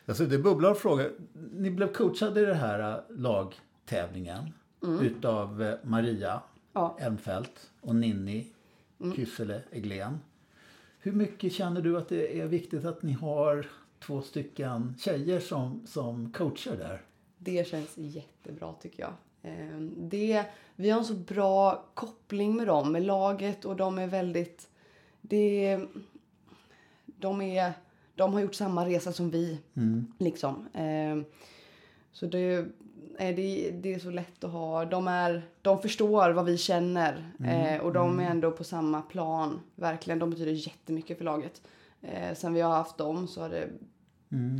Alltså 0.06 0.26
det 0.26 0.38
bubblar 0.38 0.74
fråga. 0.74 1.08
Ni 1.52 1.70
blev 1.70 1.92
coachade 1.92 2.40
i 2.40 2.44
den 2.44 2.56
här 2.56 2.92
äh, 2.92 3.16
lagtävlingen 3.16 4.52
mm. 4.82 5.06
utav 5.06 5.62
äh, 5.62 5.74
Maria 5.82 6.42
ja. 6.72 6.96
Elmfelt 7.00 7.70
och 7.80 7.94
Ninni 7.94 8.46
mm. 9.00 9.16
Kyssele 9.16 9.62
Eglén. 9.72 10.18
Hur 10.98 11.12
mycket 11.12 11.52
känner 11.52 11.80
du 11.80 11.98
att 11.98 12.08
det 12.08 12.40
är 12.40 12.46
viktigt 12.46 12.84
att 12.84 13.02
ni 13.02 13.12
har 13.12 13.66
två 14.00 14.22
stycken 14.22 14.94
tjejer 14.98 15.40
som, 15.40 15.82
som 15.86 16.32
coacher 16.32 16.76
där? 16.76 17.02
Det 17.38 17.68
känns 17.68 17.96
jättebra 17.96 18.74
tycker 18.80 19.02
jag. 19.02 19.12
Ehm, 19.42 19.94
det, 19.96 20.44
vi 20.76 20.90
har 20.90 20.98
en 20.98 21.04
så 21.04 21.14
bra 21.14 21.84
koppling 21.94 22.56
med 22.56 22.66
dem, 22.66 22.92
med 22.92 23.02
laget 23.02 23.64
och 23.64 23.76
de 23.76 23.98
är 23.98 24.06
väldigt... 24.06 24.68
Det, 25.20 25.80
de 27.06 27.40
är 27.40 27.72
de 28.20 28.32
har 28.32 28.40
gjort 28.40 28.54
samma 28.54 28.86
resa 28.86 29.12
som 29.12 29.30
vi. 29.30 29.58
Mm. 29.76 30.06
Liksom. 30.18 30.66
Eh, 30.74 31.26
så 32.12 32.26
det, 32.26 32.52
eh, 33.18 33.36
det, 33.36 33.70
det 33.82 33.94
är 33.94 33.98
så 33.98 34.10
lätt 34.10 34.44
att 34.44 34.50
ha. 34.50 34.84
De, 34.84 35.08
är, 35.08 35.42
de 35.62 35.82
förstår 35.82 36.30
vad 36.30 36.44
vi 36.44 36.58
känner 36.58 37.32
eh, 37.44 37.80
och 37.80 37.92
de 37.92 38.20
är 38.20 38.30
ändå 38.30 38.50
på 38.50 38.64
samma 38.64 39.02
plan. 39.02 39.60
Verkligen, 39.74 40.18
de 40.18 40.30
betyder 40.30 40.52
jättemycket 40.52 41.18
för 41.18 41.24
laget. 41.24 41.62
Eh, 42.02 42.34
sen 42.34 42.54
vi 42.54 42.60
har 42.60 42.72
haft 42.72 42.98
dem 42.98 43.28
så 43.28 43.40
har 43.40 43.48
det, 43.48 43.68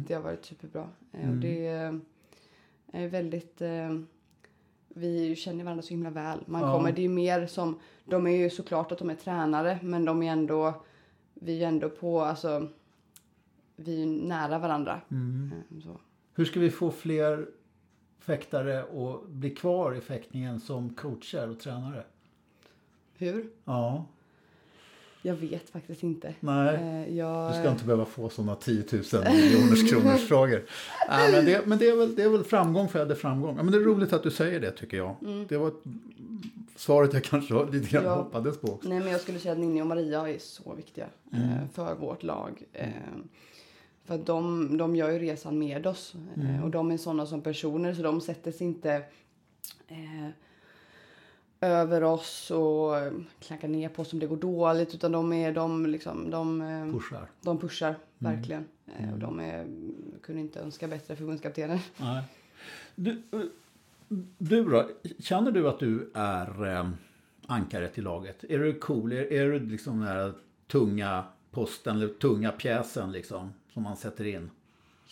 det 0.09 0.15
har 0.15 0.23
varit 0.23 0.45
superbra. 0.45 0.89
Eh, 1.13 1.31
och 1.31 1.37
det 1.37 1.67
är 2.93 3.09
väldigt... 3.09 3.61
Eh, 3.63 3.91
vi 4.95 5.37
känner 5.37 5.65
varandra 5.65 5.83
så 5.83 5.89
himla 5.91 6.11
väl. 6.11 6.39
Man 6.47 6.61
Ja. 6.63 6.73
kommer, 6.77 6.93
det 6.93 7.05
är 7.05 7.09
mer 7.09 7.47
som, 7.47 7.79
de 8.05 8.27
är 8.27 8.37
ju 8.37 8.51
såklart 8.51 8.93
att 8.93 8.99
de 8.99 9.11
är 9.11 9.15
tränare 9.15 9.79
men 9.83 10.05
de 10.05 10.23
är 10.23 10.33
ändå, 10.33 10.85
vi 11.35 11.65
är 11.65 11.69
ändå 11.69 11.91
på, 11.91 12.21
alltså, 12.21 12.69
vi 13.85 14.03
är 14.03 14.07
nära 14.07 14.59
varandra. 14.59 15.01
Eh, 15.11 15.81
Så. 15.85 16.01
Hur 16.35 16.45
ska 16.45 16.61
vi 16.61 16.71
få 16.71 16.91
fler 16.91 17.47
fäktare 18.21 18.81
att 18.83 19.29
bli 19.29 19.51
kvar 19.51 19.95
i 19.95 20.01
fäktningen 20.01 20.61
som 20.61 20.95
coacher 20.95 21.49
och 21.51 21.61
tränare? 21.61 22.05
Hur? 23.17 23.47
Ja, 23.65 24.05
Jag 25.23 25.35
vet 25.35 25.71
faktiskt 25.71 26.03
inte. 26.03 26.35
nej. 26.41 26.75
Eh, 26.75 27.17
jag, 27.17 27.53
Du 27.53 27.59
ska 27.59 27.71
inte 27.71 27.85
behöva 27.85 28.05
få 28.05 28.29
sådana 28.29 28.55
10 28.55 28.85
000 28.93 29.03
miljoners 29.35 29.91
kronors 29.91 30.29
frågor. 30.29 30.65
Nej, 31.09 31.33
men 31.33 31.45
det, 31.45 31.67
men 31.67 31.79
det, 31.79 31.89
är 31.89 31.97
väl, 31.97 32.15
det 32.15 32.23
är 32.23 32.29
väl 32.29 32.45
framgång 32.45 32.89
föder 32.89 33.15
framgång. 33.15 33.57
Ja, 33.57 33.63
men 33.63 33.73
det 33.73 33.79
är 33.79 33.83
roligt 33.83 34.13
att 34.13 34.23
du 34.23 34.31
säger 34.31 34.61
det 34.61 34.71
tycker 34.71 34.97
jag. 34.97 35.17
Det 35.49 35.57
var 35.57 35.69
ett, 35.69 35.83
svaret 36.77 37.13
jag 37.13 37.25
kanske 37.25 37.65
lite 37.73 37.89
grann 37.91 38.05
Ja. 38.05 38.15
hoppades 38.15 38.59
på 38.61 38.69
också. 38.69 38.89
Nej 38.89 38.99
men 39.01 39.09
jag 39.13 39.21
skulle 39.21 39.39
säga 39.39 39.53
att 39.53 39.59
Ninni 39.59 39.83
och 39.83 39.87
Maria 39.87 40.29
är 40.29 40.39
så 40.39 40.75
viktiga 40.75 41.07
eh, 41.33 41.69
för 41.73 41.95
vårt 41.95 42.23
lag. 42.23 42.63
Eh, 42.73 42.89
för 44.11 44.15
att 44.15 44.27
de, 44.27 44.77
de 44.77 44.97
gör 44.97 45.11
ju 45.11 45.19
resan 45.19 45.59
med 45.59 45.87
oss. 45.87 46.15
Eh, 46.37 46.65
och 46.65 46.71
de 46.71 46.91
är 46.91 46.97
sådana 46.97 47.27
som 47.27 47.41
personer 47.43 47.95
så 47.95 48.03
de 48.03 48.21
sätter 48.21 48.53
sig 48.53 48.67
inte 48.67 49.03
eh, 49.89 50.29
över 51.61 52.05
oss 52.05 52.51
och 52.51 52.95
klankar 53.41 53.69
ner 53.69 53.89
på 53.89 54.03
oss 54.03 54.13
om 54.13 54.19
det 54.19 54.27
går 54.27 54.37
dåligt. 54.37 54.95
Utan 54.95 55.13
de 55.13 55.33
är 55.33 55.53
de 55.53 55.87
liksom, 55.87 56.31
de, 56.31 56.61
eh, 56.61 56.93
Pushar. 56.93 57.31
de 57.41 57.59
pushar 57.59 57.95
verkligen. 58.19 58.65
Eh, 58.99 59.13
och 59.13 59.19
de 59.19 59.41
är, 59.41 59.67
kunde 60.23 60.41
inte 60.41 60.61
önska 60.61 60.89
bättre 60.89 61.17
förbundskaptener. 61.17 61.81
Nej. 61.97 62.23
Du, 62.95 63.23
du 64.39 64.65
då, 64.65 64.89
känner 65.19 65.51
du 65.51 65.69
att 65.69 65.79
du 65.79 66.11
är 66.15 66.67
eh, 66.67 66.91
ankaret 67.47 67.99
i 67.99 68.01
laget? 68.01 68.45
Är 68.45 68.59
du 68.59 68.79
cool? 68.79 69.13
Är, 69.13 69.33
är 69.33 69.51
du 69.51 69.59
liksom 69.59 69.99
den 69.99 70.09
här 70.09 70.33
tunga 70.67 71.25
posten 71.51 71.97
eller 71.97 72.09
tunga 72.09 72.53
pjäsen 72.53 73.13
liksom 73.13 73.53
som 73.73 73.83
man 73.83 73.97
sätter 73.97 74.27
in? 74.27 74.51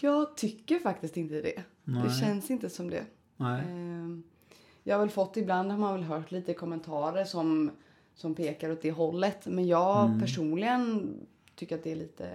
Jag 0.00 0.36
tycker 0.36 0.78
faktiskt 0.78 1.16
inte 1.16 1.34
det. 1.34 1.40
Det 1.42 1.62
Nej. 1.84 2.10
känns 2.20 2.50
inte 2.50 2.70
som 2.70 2.90
det. 2.90 3.04
Nej. 3.36 3.62
Ehm, 3.68 4.22
Jag 4.82 4.94
har 4.94 5.00
väl 5.00 5.10
fått, 5.10 5.36
ibland 5.36 5.70
har 5.70 5.78
man 5.78 5.94
väl 5.94 6.02
hört 6.02 6.30
lite 6.30 6.54
kommentarer 6.54 7.24
som, 7.24 7.70
som 8.14 8.34
pekar 8.34 8.70
åt 8.70 8.82
det 8.82 8.90
hållet. 8.92 9.46
Men 9.46 9.66
jag 9.66 10.20
personligen 10.20 11.14
tycker 11.54 11.74
att 11.76 11.84
det 11.84 11.92
är 11.92 11.96
lite 11.96 12.30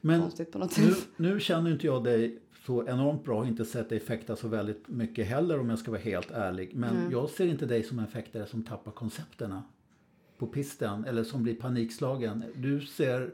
Men 0.00 0.20
konstigt 0.20 0.52
på 0.52 0.58
något 0.58 0.78
nu, 0.78 0.90
sätt. 0.90 1.08
nu 1.16 1.40
känner 1.40 1.72
inte 1.72 1.86
jag 1.86 2.04
dig 2.04 2.38
så 2.66 2.86
enormt 2.88 3.24
bra, 3.24 3.46
inte 3.46 3.64
sett 3.64 3.88
dig 3.88 4.00
fäkta 4.00 4.36
så 4.36 4.48
väldigt 4.48 4.88
mycket 4.88 5.26
heller 5.26 5.60
om 5.60 5.70
jag 5.70 5.78
ska 5.78 5.90
vara 5.90 6.00
helt 6.00 6.30
ärlig. 6.30 6.70
Men 6.74 7.10
jag 7.10 7.30
ser 7.30 7.46
inte 7.46 7.66
dig 7.66 7.82
som 7.82 7.98
en 7.98 8.06
fäktare 8.06 8.46
som 8.46 8.62
tappar 8.64 8.92
koncepterna 8.92 9.62
på 10.38 10.46
pisten 10.46 11.04
eller 11.04 11.24
som 11.24 11.42
blir 11.42 11.54
panikslagen. 11.54 12.44
Du 12.56 12.80
ser 12.80 13.30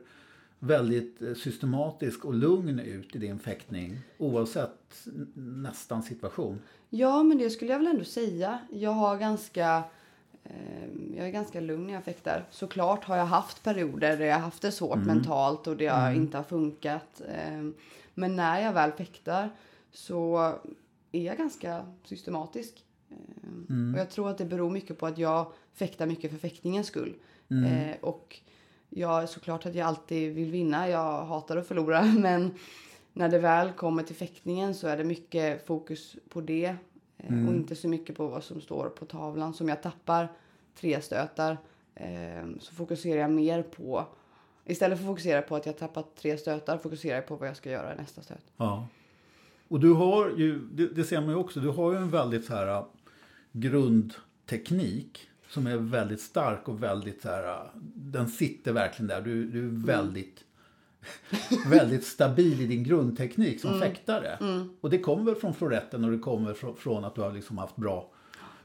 väldigt 0.58 1.22
eh, 1.22 1.34
systematisk 1.34 2.24
och 2.24 2.34
lugn 2.34 2.78
ut 2.78 3.16
i 3.16 3.18
din 3.18 3.38
fäktning 3.38 3.98
oavsett 4.18 5.06
nästan 5.34 6.02
situation. 6.02 6.60
Ja, 6.90 7.22
men 7.22 7.38
det 7.38 7.50
skulle 7.50 7.72
jag 7.72 7.78
väl 7.78 7.86
ändå 7.88 8.04
säga. 8.04 8.58
Jag 8.70 8.90
har 8.90 9.16
ganska... 9.18 9.82
ehm, 10.44 11.14
Jag 11.16 11.26
är 11.26 11.30
ganska 11.32 11.60
lugn 11.60 11.86
när 11.86 11.94
jag 11.94 12.04
fäktar. 12.04 12.44
Såklart 12.50 13.04
har 13.04 13.16
jag 13.16 13.26
haft 13.26 13.62
perioder 13.62 14.16
där 14.16 14.26
jag 14.26 14.38
haft 14.38 14.62
det 14.62 14.72
svårt 14.72 14.98
mentalt 15.06 15.66
och 15.66 15.76
det 15.76 15.86
har 15.86 16.12
inte 16.12 16.36
har 16.36 16.44
funkat. 16.44 17.22
Ehm, 17.28 17.74
Men 18.14 18.36
när 18.36 18.60
jag 18.60 18.72
väl 18.72 18.92
fäktar 18.92 19.50
så 19.92 20.52
är 21.12 21.22
jag 21.22 21.36
ganska 21.38 21.86
systematisk. 22.04 22.84
Ehm, 23.10 23.92
Och 23.94 24.00
jag 24.00 24.10
tror 24.10 24.30
att 24.30 24.38
det 24.38 24.44
beror 24.44 24.70
mycket 24.70 24.98
på 24.98 25.06
att 25.06 25.18
jag 25.18 25.52
fäktar 25.74 26.06
mycket 26.06 26.30
för 26.30 26.38
fäktningens 26.38 26.86
skull. 26.86 27.14
Eh, 27.50 27.96
och 28.00 28.40
jag, 28.96 29.28
såklart 29.28 29.66
att 29.66 29.74
jag 29.74 29.86
alltid 29.86 30.34
vill 30.34 30.50
vinna. 30.50 30.88
Jag 30.88 31.24
hatar 31.24 31.56
att 31.56 31.66
förlora. 31.66 32.02
Men 32.18 32.54
när 33.12 33.28
det 33.28 33.38
väl 33.38 33.72
kommer 33.72 34.02
till 34.02 34.16
fäktningen 34.16 34.74
så 34.74 34.88
är 34.88 34.96
det 34.96 35.04
mycket 35.04 35.66
fokus 35.66 36.16
på 36.28 36.40
det. 36.40 36.76
eh, 37.18 37.48
Och 37.48 37.54
inte 37.54 37.76
så 37.76 37.88
mycket 37.88 38.16
på 38.16 38.26
vad 38.26 38.44
som 38.44 38.60
står 38.60 38.88
på 38.88 39.04
tavlan. 39.04 39.54
Som 39.54 39.68
jag 39.68 39.82
tappar 39.82 40.28
tre 40.80 41.00
stötar 41.00 41.58
eh, 41.94 42.46
så 42.60 42.74
fokuserar 42.74 43.20
jag 43.20 43.30
mer 43.30 43.62
på 43.62 44.04
Istället 44.68 44.98
för 44.98 45.04
att 45.04 45.10
fokusera 45.10 45.42
på 45.42 45.56
att 45.56 45.66
jag 45.66 45.78
tappat 45.78 46.16
tre 46.16 46.38
stötar 46.38 46.78
fokuserar 46.78 47.14
jag 47.14 47.26
på 47.26 47.36
vad 47.36 47.48
jag 47.48 47.56
ska 47.56 47.70
göra 47.70 47.94
i 47.94 47.96
nästa 47.96 48.22
stöt. 48.22 48.44
Ja. 48.56 48.86
Och 49.68 49.80
du 49.80 49.92
har 49.92 50.30
ju, 50.30 50.58
det, 50.72 50.86
det 50.86 51.04
ser 51.04 51.20
man 51.20 51.30
ju 51.30 51.36
också, 51.36 51.60
du 51.60 51.68
har 51.68 51.92
ju 51.92 51.98
en 51.98 52.10
väldigt 52.10 52.44
så 52.44 52.54
här 52.54 52.78
uh, 52.78 52.86
grundteknik 53.52 55.28
som 55.56 55.66
är 55.66 55.76
väldigt 55.76 56.20
stark 56.20 56.68
och 56.68 56.82
väldigt 56.82 57.22
så 57.22 57.28
här, 57.28 57.42
uh, 57.42 57.70
den 57.94 58.28
sitter 58.28 58.72
verkligen 58.72 59.08
där. 59.08 59.20
Du, 59.20 59.44
du 59.50 59.64
är 59.64 59.86
väldigt, 59.86 60.44
väldigt 61.70 62.04
stabil 62.04 62.60
i 62.60 62.66
din 62.66 62.84
grundteknik 62.84 63.60
som 63.60 63.80
fäktare. 63.80 64.38
Och 64.80 64.90
det 64.90 64.98
kommer 64.98 65.24
väl 65.24 65.34
från 65.34 65.54
floretten 65.54 66.04
och 66.04 66.10
det 66.10 66.18
kommer 66.18 66.54
från, 66.54 66.76
från 66.76 67.04
att 67.04 67.14
du 67.14 67.20
har 67.20 67.32
liksom 67.32 67.58
haft 67.58 67.76
bra, 67.76 68.10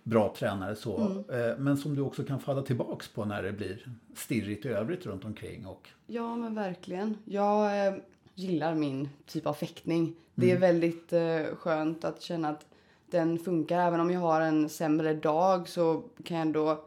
bra 0.04 0.36
tränare 0.38 0.76
så. 0.76 1.24
Eh, 1.30 1.58
Men 1.58 1.78
som 1.78 1.96
du 1.96 2.02
också 2.02 2.24
kan 2.24 2.40
falla 2.40 2.62
tillbaks 2.62 3.08
på 3.08 3.26
när 3.26 3.44
det 3.44 3.52
blir 3.52 3.88
stirrigt 4.16 4.66
i 4.66 4.70
övrigt 4.70 5.06
runt 5.06 5.26
omkring. 5.26 5.66
Och, 5.66 5.90
Ja, 6.08 6.36
men 6.36 6.56
verkligen. 6.56 7.18
Jag 7.26 7.88
eh, 7.88 7.94
gillar 8.36 8.76
min 8.76 9.10
typ 9.26 9.48
av 9.48 9.54
fäktning. 9.54 10.16
Det 10.36 10.52
är 10.52 10.58
väldigt 10.58 11.14
eh, 11.14 11.56
skönt 11.56 12.06
att 12.06 12.22
känna 12.22 12.50
att 12.50 12.66
den 13.12 13.40
funkar. 13.40 13.88
Även 13.88 14.00
om 14.00 14.12
jag 14.12 14.20
har 14.20 14.42
en 14.42 14.70
sämre 14.70 15.14
dag 15.14 15.70
så 15.70 16.04
kan 16.24 16.38
jag 16.38 16.46
ändå 16.46 16.86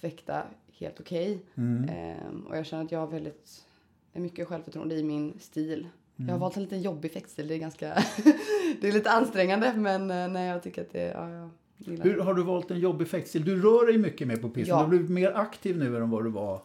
fäkta 0.00 0.42
helt 0.72 1.00
okej. 1.00 1.42
Ehm, 1.88 2.46
och 2.48 2.56
jag 2.56 2.66
känner 2.66 2.84
att 2.84 2.92
jag 2.92 2.98
har 2.98 3.06
väldigt 3.06 3.64
mycket 4.12 4.48
självförtroende 4.48 4.94
i 4.94 5.02
min 5.02 5.38
stil. 5.40 5.88
Jag 6.16 6.34
har 6.34 6.38
valt 6.38 6.56
en 6.56 6.62
lite 6.62 6.76
jobbig 6.76 7.12
fäktstil. 7.12 7.48
Det 7.48 7.54
är 7.54 7.58
ganska... 7.58 7.94
det 8.80 8.88
är 8.88 8.92
lite 8.92 9.10
ansträngande, 9.10 9.72
men 9.76 10.10
eh, 10.10 10.28
nej, 10.28 10.48
jag 10.48 10.62
tycker 10.62 10.82
att 10.82 10.92
det... 10.92 11.02
Ja, 11.02 11.30
jag 11.30 11.50
gillar 11.76 12.04
Hur 12.04 12.20
har 12.20 12.34
du 12.34 12.42
valt 12.42 12.70
en 12.70 12.78
jobbig 12.78 13.08
fäktstil? 13.08 13.44
Du 13.44 13.62
rör 13.62 13.86
dig 13.86 13.98
mycket 13.98 14.28
mer 14.28 14.36
på 14.36 14.48
pisten. 14.48 14.68
Ja. 14.68 14.76
Du 14.76 14.82
har 14.82 14.88
blivit 14.88 15.10
mer 15.10 15.32
aktiv 15.32 15.78
nu 15.78 15.96
än 15.96 16.10
vad 16.10 16.24
du 16.24 16.30
var 16.30 16.60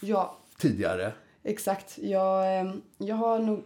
Ja, 0.00 0.38
tidigare. 0.58 1.12
Exakt. 1.48 1.98
Jag, 2.02 2.60
eh, 2.60 2.72
jag 2.98 3.16
har 3.16 3.38
nog 3.38 3.62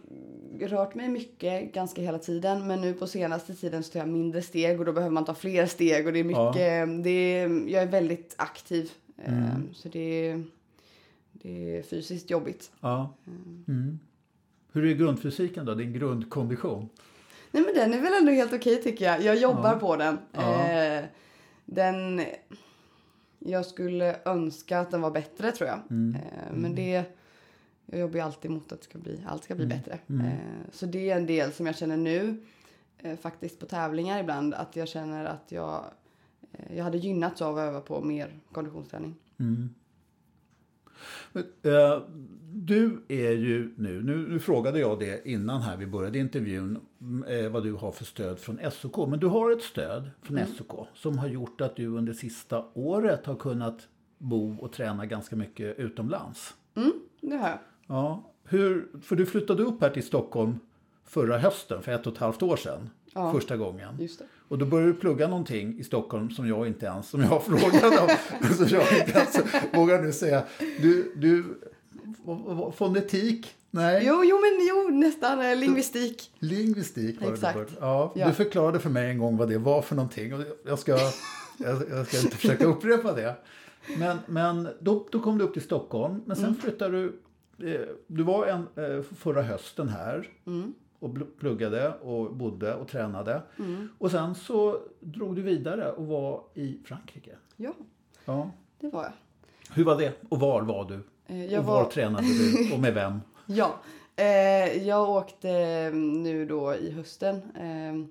rört 0.59 0.95
mig 0.95 1.09
mycket 1.09 1.73
ganska 1.73 2.01
hela 2.01 2.19
tiden. 2.19 2.67
Men 2.67 2.81
nu 2.81 2.93
på 2.93 3.07
senaste 3.07 3.53
tiden 3.55 3.83
så 3.83 3.91
tar 3.91 3.99
jag 3.99 4.09
mindre 4.09 4.41
steg 4.41 4.79
och 4.79 4.85
då 4.85 4.93
behöver 4.93 5.13
man 5.13 5.25
ta 5.25 5.33
fler 5.33 5.65
steg. 5.65 6.07
Och 6.07 6.13
det 6.13 6.19
är 6.19 6.23
mycket, 6.23 7.03
det 7.03 7.09
är, 7.09 7.69
jag 7.69 7.83
är 7.83 7.87
väldigt 7.87 8.35
aktiv. 8.37 8.91
eh, 9.25 9.33
Så 9.73 9.89
det 9.89 9.99
är, 10.29 10.43
det 11.31 11.77
är 11.77 11.83
fysiskt 11.83 12.29
jobbigt. 12.29 12.71
Ja. 12.79 13.13
Mm. 13.67 13.99
Hur 14.73 14.85
är 14.85 14.93
grundfysiken 14.93 15.65
då? 15.65 15.75
Din 15.75 15.93
grundkondition? 15.93 16.89
Nej 17.51 17.63
men 17.63 17.73
den 17.75 17.93
är 17.93 18.01
väl 18.01 18.13
ändå 18.13 18.31
helt 18.31 18.53
okej 18.53 18.81
tycker 18.83 19.05
jag. 19.05 19.21
Jag 19.21 19.35
jobbar 19.37 19.75
på 19.75 19.95
den. 19.95 20.17
Ja. 20.31 21.01
Den. 21.65 22.21
Jag 23.39 23.65
skulle 23.65 24.15
önska 24.25 24.79
att 24.79 24.91
den 24.91 25.01
var 25.01 25.11
bättre 25.11 25.51
tror 25.51 25.69
jag. 25.69 25.77
Eh, 25.77 26.53
men 26.53 26.75
det. 26.75 27.03
Jag 27.91 27.99
jobbar 27.99 28.15
ju 28.15 28.21
alltid 28.21 28.51
mot 28.51 28.71
att 28.71 28.79
det 28.79 28.85
ska 28.85 28.97
bli, 28.97 29.23
allt 29.27 29.43
ska 29.43 29.55
bli 29.55 29.65
bättre. 29.65 29.99
Eh, 30.09 30.71
så 30.71 30.85
det 30.85 31.09
är 31.09 31.17
en 31.17 31.25
del 31.25 31.51
som 31.51 31.65
jag 31.65 31.75
känner 31.77 31.97
nu. 31.97 32.43
Eh, 32.97 33.17
faktiskt 33.17 33.59
på 33.59 33.65
tävlingar 33.65 34.19
ibland. 34.19 34.53
Att 34.53 34.75
jag 34.75 34.87
känner 34.87 35.25
att 35.25 35.51
jag. 35.51 35.85
Eh, 36.51 36.77
jag 36.77 36.83
hade 36.83 36.97
gynnats 36.97 37.41
av 37.41 37.57
att 37.57 37.61
öva 37.61 37.81
på 37.81 38.01
mer 38.01 38.39
konditionsträning. 38.51 39.15
Men, 41.31 41.43
eh, 41.61 42.01
du 42.53 43.03
är 43.07 43.31
ju 43.31 43.73
nu, 43.77 44.03
nu, 44.03 44.27
nu 44.27 44.39
frågade 44.39 44.79
jag 44.79 44.99
det 44.99 45.27
innan 45.27 45.61
här 45.61 45.77
vi 45.77 45.87
började 45.87 46.19
intervjun, 46.19 46.79
mm, 47.01 47.23
eh, 47.23 47.51
vad 47.51 47.63
du 47.63 47.73
har 47.73 47.91
för 47.91 48.05
stöd 48.05 48.39
från 48.39 48.59
SOK. 48.71 49.09
Men 49.09 49.19
du 49.19 49.27
har 49.27 49.51
ett 49.51 49.63
stöd 49.63 50.09
från 50.21 50.45
SOK 50.45 50.87
som 50.93 51.17
har 51.17 51.27
gjort 51.27 51.61
att 51.61 51.75
du 51.75 51.87
under 51.87 52.13
sista 52.13 52.65
året 52.73 53.25
har 53.25 53.35
kunnat 53.35 53.87
bo 54.17 54.55
och 54.55 54.71
träna 54.71 55.05
ganska 55.05 55.35
mycket 55.35 55.79
utomlands. 55.79 56.53
Mm, 56.75 56.91
det 57.21 57.35
har 57.35 57.49
jag. 57.49 57.59
Ja, 57.91 58.31
hur, 58.43 58.87
för 59.01 59.15
du 59.15 59.25
flyttade 59.25 59.63
upp 59.63 59.81
här 59.81 59.89
till 59.89 60.03
Stockholm 60.03 60.59
förra 61.05 61.37
hösten, 61.37 61.81
för 61.81 61.91
ett 61.91 62.07
och 62.07 62.13
ett 62.13 62.19
halvt 62.19 62.41
år 62.43 62.55
sedan. 62.57 62.89
Ja. 63.13 63.31
Första 63.33 63.57
gången. 63.57 63.95
Det. 63.99 64.09
Och 64.47 64.57
då 64.57 64.65
började 64.65 64.91
du 64.93 64.99
plugga 64.99 65.27
någonting 65.27 65.79
i 65.79 65.83
Stockholm 65.83 66.29
som 66.29 66.47
jag 66.47 66.67
inte 66.67 66.85
ens, 66.85 67.09
som 67.09 67.21
jag 67.21 67.43
frågade 67.43 67.97
om. 67.99 68.09
så 68.67 68.75
jag 68.75 68.81
inte 68.99 69.11
ens 69.19 69.39
vågar 69.73 70.01
nu 70.01 70.11
säga. 70.11 70.43
Du, 70.81 71.13
du, 71.15 71.43
fonetik 72.75 73.55
Nej. 73.73 74.03
Jo, 74.05 74.23
jo, 74.25 74.37
men 74.41 74.67
jo, 74.69 74.97
nästan. 74.99 75.41
eh, 75.41 75.55
Lingvistik. 75.55 76.31
Lingvistik 76.39 77.21
var 77.21 77.27
det 77.27 77.33
Exakt. 77.33 77.53
du 77.57 77.63
började- 77.63 77.77
ja, 77.85 78.11
Ja. 78.15 78.27
Du 78.27 78.33
förklarade 78.33 78.79
för 78.79 78.89
mig 78.89 79.09
en 79.09 79.17
gång 79.17 79.37
vad 79.37 79.49
det 79.49 79.57
var 79.57 79.81
för 79.81 79.95
någonting. 79.95 80.33
Och 80.33 80.41
jag, 80.65 80.79
ska, 80.79 80.91
jag, 81.57 81.81
jag 81.89 82.07
ska 82.07 82.17
inte 82.19 82.35
försöka 82.37 82.65
upprepa 82.65 83.13
det. 83.13 83.35
Men, 83.97 84.17
men 84.27 84.67
då, 84.79 85.07
då 85.11 85.19
kom 85.19 85.37
du 85.37 85.43
upp 85.43 85.53
till 85.53 85.61
Stockholm. 85.61 86.21
Men 86.25 86.35
sen 86.35 86.45
Mm. 86.45 86.61
flyttade 86.61 87.01
du. 87.01 87.13
Eh, 87.63 87.81
du 88.07 88.23
var 88.23 88.45
en, 88.45 88.67
eh, 88.75 89.01
förra 89.01 89.41
hösten 89.41 89.89
här. 89.89 90.27
Mm. 90.45 90.73
Och 90.99 91.15
pluggade 91.39 91.93
och 92.01 92.35
bodde 92.35 92.75
och 92.75 92.87
tränade. 92.87 93.41
Mm. 93.59 93.89
Och 93.97 94.11
sen 94.11 94.35
så 94.35 94.79
drog 94.99 95.35
du 95.35 95.41
vidare 95.41 95.91
och 95.91 96.07
var 96.07 96.43
i 96.53 96.77
Frankrike. 96.85 97.35
Ja, 97.55 97.73
Ja. 98.25 98.51
det 98.79 98.89
var 98.89 99.03
jag. 99.03 99.11
Hur 99.75 99.83
var 99.83 99.97
det? 99.97 100.13
Och 100.29 100.39
var 100.39 100.61
var 100.61 100.85
du? 100.85 100.99
Eh, 101.33 101.45
Jag 101.45 101.59
och 101.59 101.65
var 101.65 101.83
var, 101.83 101.89
tränade 101.91 102.25
du? 102.27 102.73
Och 102.73 102.79
med 102.79 102.93
vem? 102.93 103.21
ja, 103.45 103.79
jag 104.81 105.09
åkte 105.09 105.47
nu 105.93 106.45
då 106.45 106.75
i 106.75 106.91
hösten 106.91 107.35
eh, 107.35 108.07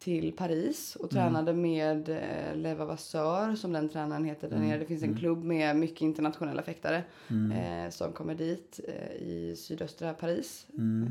till 0.00 0.32
Paris 0.32 0.96
och 0.96 1.10
tränade 1.10 1.52
med 1.52 2.08
eh, 2.08 2.56
Leva 2.56 2.84
Vassör 2.84 3.54
som 3.54 3.72
den 3.72 3.88
tränaren 3.88 4.24
heter 4.24 4.50
där 4.50 4.58
nere. 4.58 4.78
Det 4.78 4.84
finns 4.86 5.02
en 5.02 5.16
klubb 5.16 5.44
med 5.44 5.76
mycket 5.76 6.00
internationella 6.00 6.62
fäktare 6.62 7.04
eh, 7.28 7.90
som 7.90 8.12
kommer 8.12 8.34
dit 8.34 8.80
eh, 8.88 9.16
i 9.16 9.56
sydöstra 9.56 10.14
Paris. 10.14 10.66
Eh, 10.78 11.10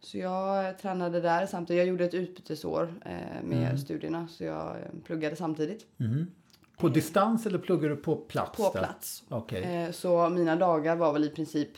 så 0.00 0.18
jag 0.18 0.78
tränade 0.78 1.20
där 1.20 1.46
samtidigt. 1.46 1.78
Jag 1.78 1.88
gjorde 1.88 2.04
ett 2.04 2.14
utbytesår 2.14 2.94
eh, 3.04 3.44
med 3.44 3.80
studierna 3.80 4.28
så 4.28 4.44
jag 4.44 4.70
eh, 4.70 4.82
pluggade 5.04 5.36
samtidigt. 5.36 5.86
På 6.76 6.88
distans 6.88 7.46
eller 7.46 7.58
pluggar 7.58 7.88
du 7.88 7.96
på 7.96 8.16
plats? 8.16 8.56
på 8.56 8.70
där? 8.72 8.80
plats. 8.80 9.24
Okej. 9.28 9.62
Eh, 9.62 9.90
så 9.90 10.28
mina 10.28 10.56
dagar 10.56 10.96
var 10.96 11.12
väl 11.12 11.24
i 11.24 11.30
princip 11.30 11.70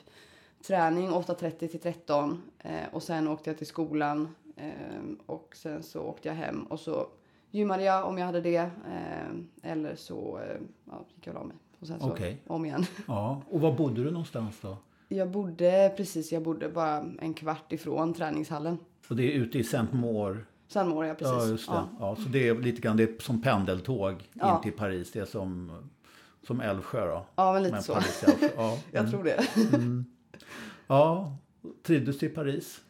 träning 0.67 1.11
8.30 1.11 1.69
till 1.69 1.81
13 1.81 2.43
eh, 2.59 2.73
och 2.93 3.03
sen 3.03 3.29
åkte 3.29 3.51
jag 3.51 3.59
till 3.59 3.67
skolan 3.67 4.35
eh, 4.59 5.03
och 5.27 5.57
sen 5.57 5.83
så 5.83 6.01
åkte 6.03 6.29
jag 6.29 6.35
hem 6.35 6.63
och 6.63 6.81
så 6.81 7.07
gymmade 7.51 7.83
jag 7.85 8.07
om 8.09 8.19
jag 8.19 8.27
hade 8.27 8.41
det 8.41 8.57
eh, 8.57 9.71
eller 9.73 9.97
så 9.97 10.39
eh, 10.39 10.61
ja, 10.85 11.05
gick 11.15 11.27
jag 11.27 11.35
och 11.37 11.41
la 11.43 11.47
mig 11.47 11.57
och 11.81 11.87
sen 11.87 12.01
så 12.01 12.11
Okej. 12.11 12.43
om 12.47 12.65
igen. 12.65 12.85
Ja. 13.07 13.43
Och 13.51 13.61
var 13.61 13.73
bodde 13.73 14.05
du 14.05 14.11
någonstans 14.11 14.59
då? 14.61 14.77
Jag 15.09 15.31
bodde 15.31 15.95
precis, 15.97 16.33
jag 16.33 16.43
bodde 16.43 16.69
bara 16.69 17.05
en 17.21 17.35
kvart 17.35 17.73
ifrån 17.73 18.15
träningshallen. 18.15 18.79
Och 19.11 19.17
det 19.17 19.23
är 19.23 19.39
ute 19.39 19.59
i 19.59 19.65
Saint-Maur? 19.65 20.47
Sen 20.69 20.89
mår 20.89 21.05
jag 21.07 21.19
precis. 21.19 21.35
Ja, 21.45 21.47
just 21.47 21.69
det. 21.69 21.83
Ja. 22.01 22.17
så 22.17 22.23
det 22.29 22.49
är 22.49 22.55
lite 22.55 22.81
grann 22.81 22.97
det 22.97 23.03
är 23.03 23.23
som 23.23 23.43
pendeltåg 23.43 24.29
Ja. 24.33 24.57
in 24.57 24.63
till 24.63 24.73
Paris. 24.73 25.13
Det 25.13 25.21
är 25.21 25.25
som, 25.25 25.73
som 26.47 26.61
Älvsjö 26.61 27.07
då. 27.07 27.27
Ja, 27.37 27.53
men 27.53 27.63
lite 27.63 27.75
Men 27.75 27.83
så. 27.83 27.93
Paris. 27.95 28.25
Ja. 28.57 28.79
Jag 28.91 29.01
Mm. 29.01 29.11
tror 29.11 29.25
det. 29.25 29.47
ja. 30.87 31.33
Trivdes 31.83 32.19
du 32.19 32.27
i 32.27 32.29
Paris? 32.29 32.81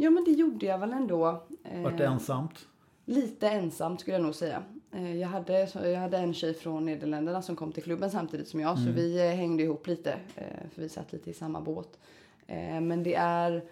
Ja, 0.00 0.10
men 0.10 0.24
det 0.24 0.30
gjorde 0.30 0.66
jag 0.66 0.78
väl 0.78 0.92
ändå. 0.92 1.42
Eh, 1.64 1.82
Vart 1.82 1.98
det 1.98 2.06
ensamt? 2.06 2.66
Lite 3.04 3.48
ensamt 3.48 4.00
skulle 4.00 4.16
jag 4.16 4.22
nog 4.22 4.34
säga. 4.34 4.62
Eh, 4.92 5.16
Jag 5.16 5.28
hade, 5.28 5.68
jag 5.74 6.00
hade 6.00 6.18
en 6.18 6.34
tjej 6.34 6.54
från 6.54 6.84
Nederländerna 6.84 7.42
som 7.42 7.56
kom 7.56 7.72
till 7.72 7.82
klubben 7.82 8.10
samtidigt 8.10 8.48
som 8.48 8.60
jag. 8.60 8.78
Så 8.78 8.84
vi 8.90 9.18
eh, 9.28 9.34
hängde 9.36 9.62
ihop 9.62 9.86
lite. 9.86 10.12
eh, 10.36 10.68
För 10.74 10.82
vi 10.82 10.88
satt 10.88 11.12
lite 11.12 11.30
i 11.30 11.34
samma 11.34 11.60
båt. 11.60 11.98
Men 12.82 13.02
det 13.02 13.14
är 13.14 13.64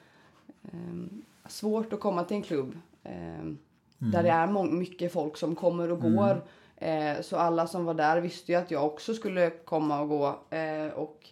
ehm, 0.72 1.22
svårt 1.48 1.92
att 1.92 2.00
komma 2.00 2.24
till 2.24 2.36
en 2.36 2.42
klubb. 2.42 2.78
ehm, 3.02 3.58
Där 3.98 4.22
det 4.22 4.28
är 4.30 4.46
må- 4.46 4.64
mycket 4.64 5.12
folk 5.12 5.36
som 5.36 5.54
kommer 5.54 5.90
och 5.92 6.00
går. 6.00 6.44
Eh, 6.76 7.20
Så 7.22 7.36
alla 7.36 7.66
som 7.66 7.84
var 7.84 7.94
där 7.94 8.20
visste 8.20 8.52
ju 8.52 8.58
att 8.58 8.70
jag 8.70 8.84
också 8.86 9.14
skulle 9.14 9.50
komma 9.50 10.00
och 10.00 10.08
gå. 10.08 10.38
Och 10.94 11.28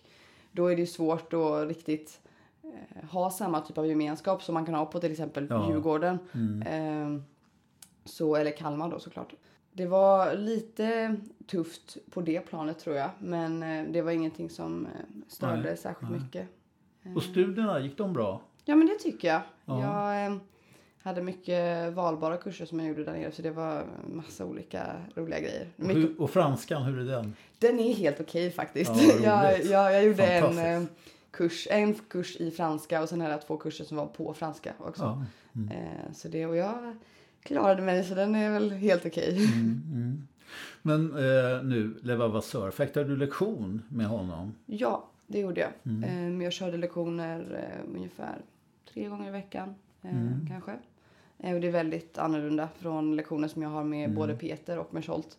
då 0.52 0.66
är 0.66 0.76
det 0.76 0.86
svårt 0.86 1.32
att 1.32 1.68
riktigt 1.68 2.20
ha 3.10 3.30
samma 3.30 3.60
typ 3.60 3.78
av 3.78 3.86
gemenskap 3.86 4.42
som 4.42 4.54
man 4.54 4.66
kan 4.66 4.74
ha 4.74 4.86
på 4.86 5.00
till 5.00 5.12
exempel 5.12 5.46
Ja. 5.50 5.68
Djurgården. 5.70 6.18
Eh, 6.66 7.20
så, 8.04 8.36
eller 8.36 8.50
Kalmar 8.50 8.88
då 8.90 8.98
såklart. 8.98 9.34
Det 9.72 9.86
var 9.86 10.34
lite 10.34 11.16
tufft 11.46 11.96
på 12.10 12.20
det 12.20 12.40
planet 12.40 12.78
tror 12.78 12.96
jag. 12.96 13.10
Men 13.18 13.62
eh, 13.62 13.84
det 13.92 14.02
var 14.02 14.12
ingenting 14.12 14.50
som 14.50 14.86
eh, 14.86 14.90
störde 15.28 15.62
Nej, 15.62 15.76
särskilt 15.76 16.10
nej. 16.10 16.20
mycket. 16.20 16.48
Och 17.16 17.22
studierna, 17.22 17.80
gick 17.80 17.96
de 17.98 18.12
bra? 18.12 18.40
Ja 18.64 18.76
men 18.76 18.86
det 18.86 18.94
tycker 18.94 19.28
jag. 19.28 19.40
Ja. 19.64 19.80
Jag 20.14 20.26
eh, 20.26 20.36
hade 21.02 21.22
mycket 21.22 21.92
valbara 21.92 22.36
kurser 22.36 22.66
som 22.66 22.78
jag 22.80 22.88
gjorde 22.88 23.04
där 23.04 23.12
nere. 23.12 23.32
Så 23.32 23.42
det 23.42 23.50
var 23.50 23.84
massa 24.14 24.44
olika 24.44 24.86
roliga 25.14 25.40
grejer. 25.40 25.68
Och, 25.76 25.84
Mycket, 25.84 26.02
hur, 26.02 26.20
och 26.20 26.30
franskan, 26.30 26.82
hur 26.82 26.98
är 27.00 27.04
den? 27.04 27.34
den 27.58 27.78
är 27.80 27.94
helt 27.94 28.20
okej 28.20 28.50
faktiskt. 28.50 28.92
Ja, 29.22 29.50
jag, 29.52 29.64
jag, 29.64 29.94
jag 29.94 30.04
gjorde 30.04 30.26
en, 30.26 30.58
eh, 30.82 30.88
kurs, 31.36 31.68
en 31.70 31.94
kurs 31.94 32.36
i 32.36 32.50
franska 32.50 33.02
och 33.02 33.08
sen 33.08 33.20
hade 33.20 33.32
jag 33.32 33.46
två 33.46 33.56
kurser 33.56 33.84
som 33.84 33.96
var 33.96 34.06
på 34.06 34.34
franska 34.34 34.72
också. 34.78 35.02
Ja. 35.02 35.74
Eh, 35.74 36.12
så 36.12 36.28
det, 36.28 36.46
och 36.46 36.56
jag 36.56 36.96
klarade 37.42 37.82
mig 37.82 38.04
så 38.04 38.14
den 38.14 38.34
är 38.34 38.50
väl 38.52 38.70
helt 38.70 39.06
okej. 39.06 39.46
Mm, 39.54 40.26
Men 40.82 41.10
eh, 41.10 41.62
nu, 41.64 41.94
Leva 42.02 42.28
Vassör, 42.28 42.70
fäktade 42.70 43.06
du 43.08 43.16
lektion 43.16 43.82
med 43.88 44.06
honom? 44.06 44.54
Ja, 44.66 45.04
det 45.26 45.40
gjorde 45.40 45.60
jag. 45.60 45.70
Mm. 45.94 46.38
Eh, 46.38 46.44
jag 46.44 46.52
körde 46.52 46.76
lektioner 46.76 47.64
eh, 47.70 47.94
ungefär 47.96 48.38
tre 48.92 49.08
gånger 49.08 49.28
i 49.28 49.30
veckan 49.30 49.74
eh, 50.02 50.10
Mm. 50.10 50.46
kanske. 50.48 50.72
Eh, 51.38 51.54
och 51.54 51.60
det 51.60 51.66
är 51.66 51.72
väldigt 51.72 52.18
annorlunda 52.18 52.68
från 52.78 53.16
lektioner 53.16 53.48
som 53.48 53.62
jag 53.62 53.68
har 53.70 53.84
med 53.84 54.04
Mm. 54.04 54.14
både 54.16 54.36
Peter 54.36 54.78
och 54.78 54.94
med 54.94 55.04
Scholt. 55.04 55.38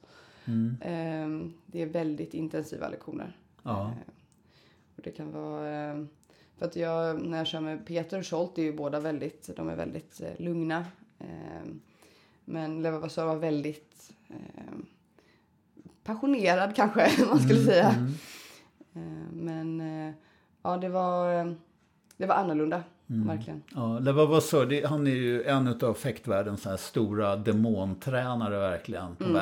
Eh, 0.82 1.28
det 1.66 1.82
är 1.82 1.86
väldigt 1.86 2.34
intensiva 2.34 2.90
lektioner. 2.90 3.38
Ja. 3.64 3.94
Det 4.96 5.12
kan 5.12 5.32
vara... 5.32 5.92
Eh, 5.92 6.04
för 6.58 6.66
att 6.66 6.76
jag, 6.76 7.22
när 7.22 7.38
jag 7.38 7.48
kör 7.48 7.60
med 7.60 7.86
Peter 7.86 8.20
och 8.20 8.26
Scholt 8.26 8.58
är 8.58 8.64
ju 8.64 8.74
båda 8.74 9.00
väldigt, 9.00 9.50
de 9.56 9.70
är 9.70 9.76
väldigt 9.76 10.22
eh, 10.22 10.30
lugna. 10.38 10.86
Eh, 11.20 11.72
men 12.46 12.82
Leva 12.82 13.00
Vassör 13.00 13.26
var 13.26 13.36
väldigt 13.36 14.12
eh, 14.30 14.76
passionerad 16.04 16.76
kanske 16.76 17.12
man 17.30 17.40
skulle 17.40 17.64
säga. 17.64 17.90
Mm. 17.90 18.14
Eh, 18.94 19.32
Men 19.32 19.82
eh, 19.82 20.14
ja, 20.64 20.78
det 20.78 20.90
var, 20.90 21.56
det 22.18 22.26
var 22.26 22.36
annorlunda. 22.36 22.84
Mm. 23.10 23.28
Verkligen. 23.28 23.64
Ja, 23.76 24.00
Leva 24.00 24.26
Vassör, 24.26 24.66
det, 24.66 24.86
han 24.86 25.08
är 25.08 25.12
ju 25.12 25.44
en 25.44 25.68
av 25.84 25.94
fäktvärldens 25.94 26.68
stora 26.78 27.36
demontränare 27.36 28.60
verkligen 28.60 29.16
på 29.16 29.24
Mm. 29.24 29.36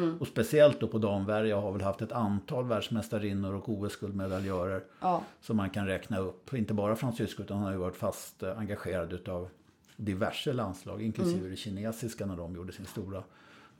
Värja. 0.00 0.14
Och 0.20 0.26
speciellt 0.26 0.80
då 0.80 0.88
på 0.88 0.98
damvärja 0.98 1.60
har 1.60 1.72
väl 1.72 1.80
haft 1.82 2.02
ett 2.02 2.12
antal 2.12 2.64
världsmästarinnor 2.64 3.54
och 3.54 3.68
OS-guldmedaljörer 3.68 4.84
Ja, 5.00 5.22
som 5.40 5.56
man 5.56 5.70
kan 5.70 5.86
räkna 5.86 6.18
upp. 6.18 6.54
Inte 6.54 6.74
bara 6.74 6.96
fransyska 6.96 7.42
utan 7.42 7.56
han 7.56 7.66
har 7.66 7.72
ju 7.72 7.78
varit 7.78 7.96
fast 7.96 8.42
eh, 8.42 8.58
engagerad 8.58 9.12
utav 9.12 9.48
diverse 9.96 10.52
landslag, 10.52 11.02
inklusive 11.02 11.48
det 11.48 11.56
kinesiska 11.56 12.26
när 12.26 12.36
de 12.36 12.54
gjorde 12.56 12.72
sin 12.72 12.86
stora 12.86 13.22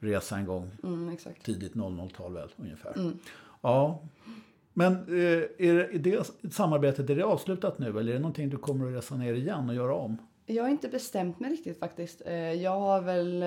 resa 0.00 0.36
en 0.36 0.46
gång 0.46 0.70
mm, 0.82 1.16
tidigt 1.44 1.74
00-tal 1.74 2.34
väl 2.34 2.48
ungefär. 2.56 2.98
Mm. 2.98 3.18
Ja. 3.60 4.00
Men 4.72 4.92
eh, 4.92 5.42
är, 5.58 5.98
det, 5.98 6.30
samarbetet 6.52 7.10
är 7.10 7.16
det 7.16 7.22
avslutat 7.24 7.78
nu 7.78 7.88
eller 7.88 8.08
är 8.08 8.14
det 8.14 8.18
någonting 8.18 8.50
du 8.50 8.56
kommer 8.56 8.86
att 8.86 8.92
resa 8.94 9.16
ner 9.16 9.34
igen 9.34 9.68
och 9.68 9.74
göra 9.74 9.94
om? 9.94 10.16
Jag 10.46 10.62
har 10.62 10.70
inte 10.70 10.88
bestämt 10.88 11.40
mig 11.40 11.50
riktigt 11.50 11.78
faktiskt. 11.78 12.22
Eh, 12.26 12.34
Jag 12.34 12.80
har 12.80 13.00
väl 13.00 13.44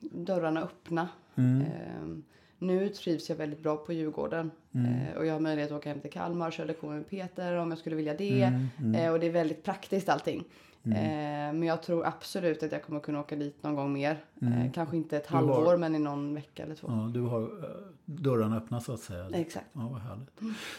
dörrarna 0.00 0.62
öppna. 0.62 1.08
Mm. 1.36 1.60
Eh, 1.60 2.18
Nu 2.58 2.88
trivs 2.88 3.28
jag 3.28 3.36
väldigt 3.36 3.62
bra 3.62 3.76
på 3.76 3.92
Djurgården. 3.92 4.50
Mm. 4.74 4.92
Eh, 4.94 5.16
Och 5.16 5.26
jag 5.26 5.32
har 5.32 5.40
möjlighet 5.40 5.72
att 5.72 5.78
åka 5.78 5.88
hem 5.88 6.00
till 6.00 6.10
Kalmar 6.10 6.46
och 6.46 6.52
köra 6.52 6.66
lektioner 6.66 6.94
med 6.96 7.08
Peter 7.08 7.56
om 7.56 7.70
jag 7.70 7.78
skulle 7.78 7.96
vilja 7.96 8.14
det. 8.14 8.42
Mm, 8.78 8.94
Eh, 8.94 9.12
Och 9.12 9.20
det 9.20 9.26
är 9.26 9.30
väldigt 9.32 9.62
praktiskt 9.64 10.08
allting. 10.08 10.44
Eh, 10.84 10.92
Men 11.52 11.62
jag 11.62 11.82
tror 11.82 12.06
absolut 12.06 12.62
att 12.62 12.72
jag 12.72 12.82
kommer 12.82 13.00
kunna 13.00 13.20
åka 13.20 13.36
dit 13.36 13.62
någon 13.62 13.74
gång 13.74 13.92
mer. 13.92 14.24
Eh, 14.42 14.72
Kanske 14.72 14.96
inte 14.96 15.16
ett 15.16 15.30
Mm. 15.30 15.42
Du 15.42 15.48
har- 15.48 15.54
halvår 15.56 15.76
men 15.76 15.94
i 15.94 15.98
någon 15.98 16.34
vecka 16.34 16.62
eller 16.62 16.74
två. 16.74 16.86
Ja, 16.90 17.10
du 17.14 17.20
har 17.20 17.42
eh, 17.42 17.48
dörrarna 18.04 18.56
öppna 18.56 18.80
så 18.80 18.92
att 18.92 19.00
säga. 19.00 19.30
Exakt. 19.34 19.66
Ja, 19.72 19.88
vad 19.92 20.00
härligt. 20.00 20.30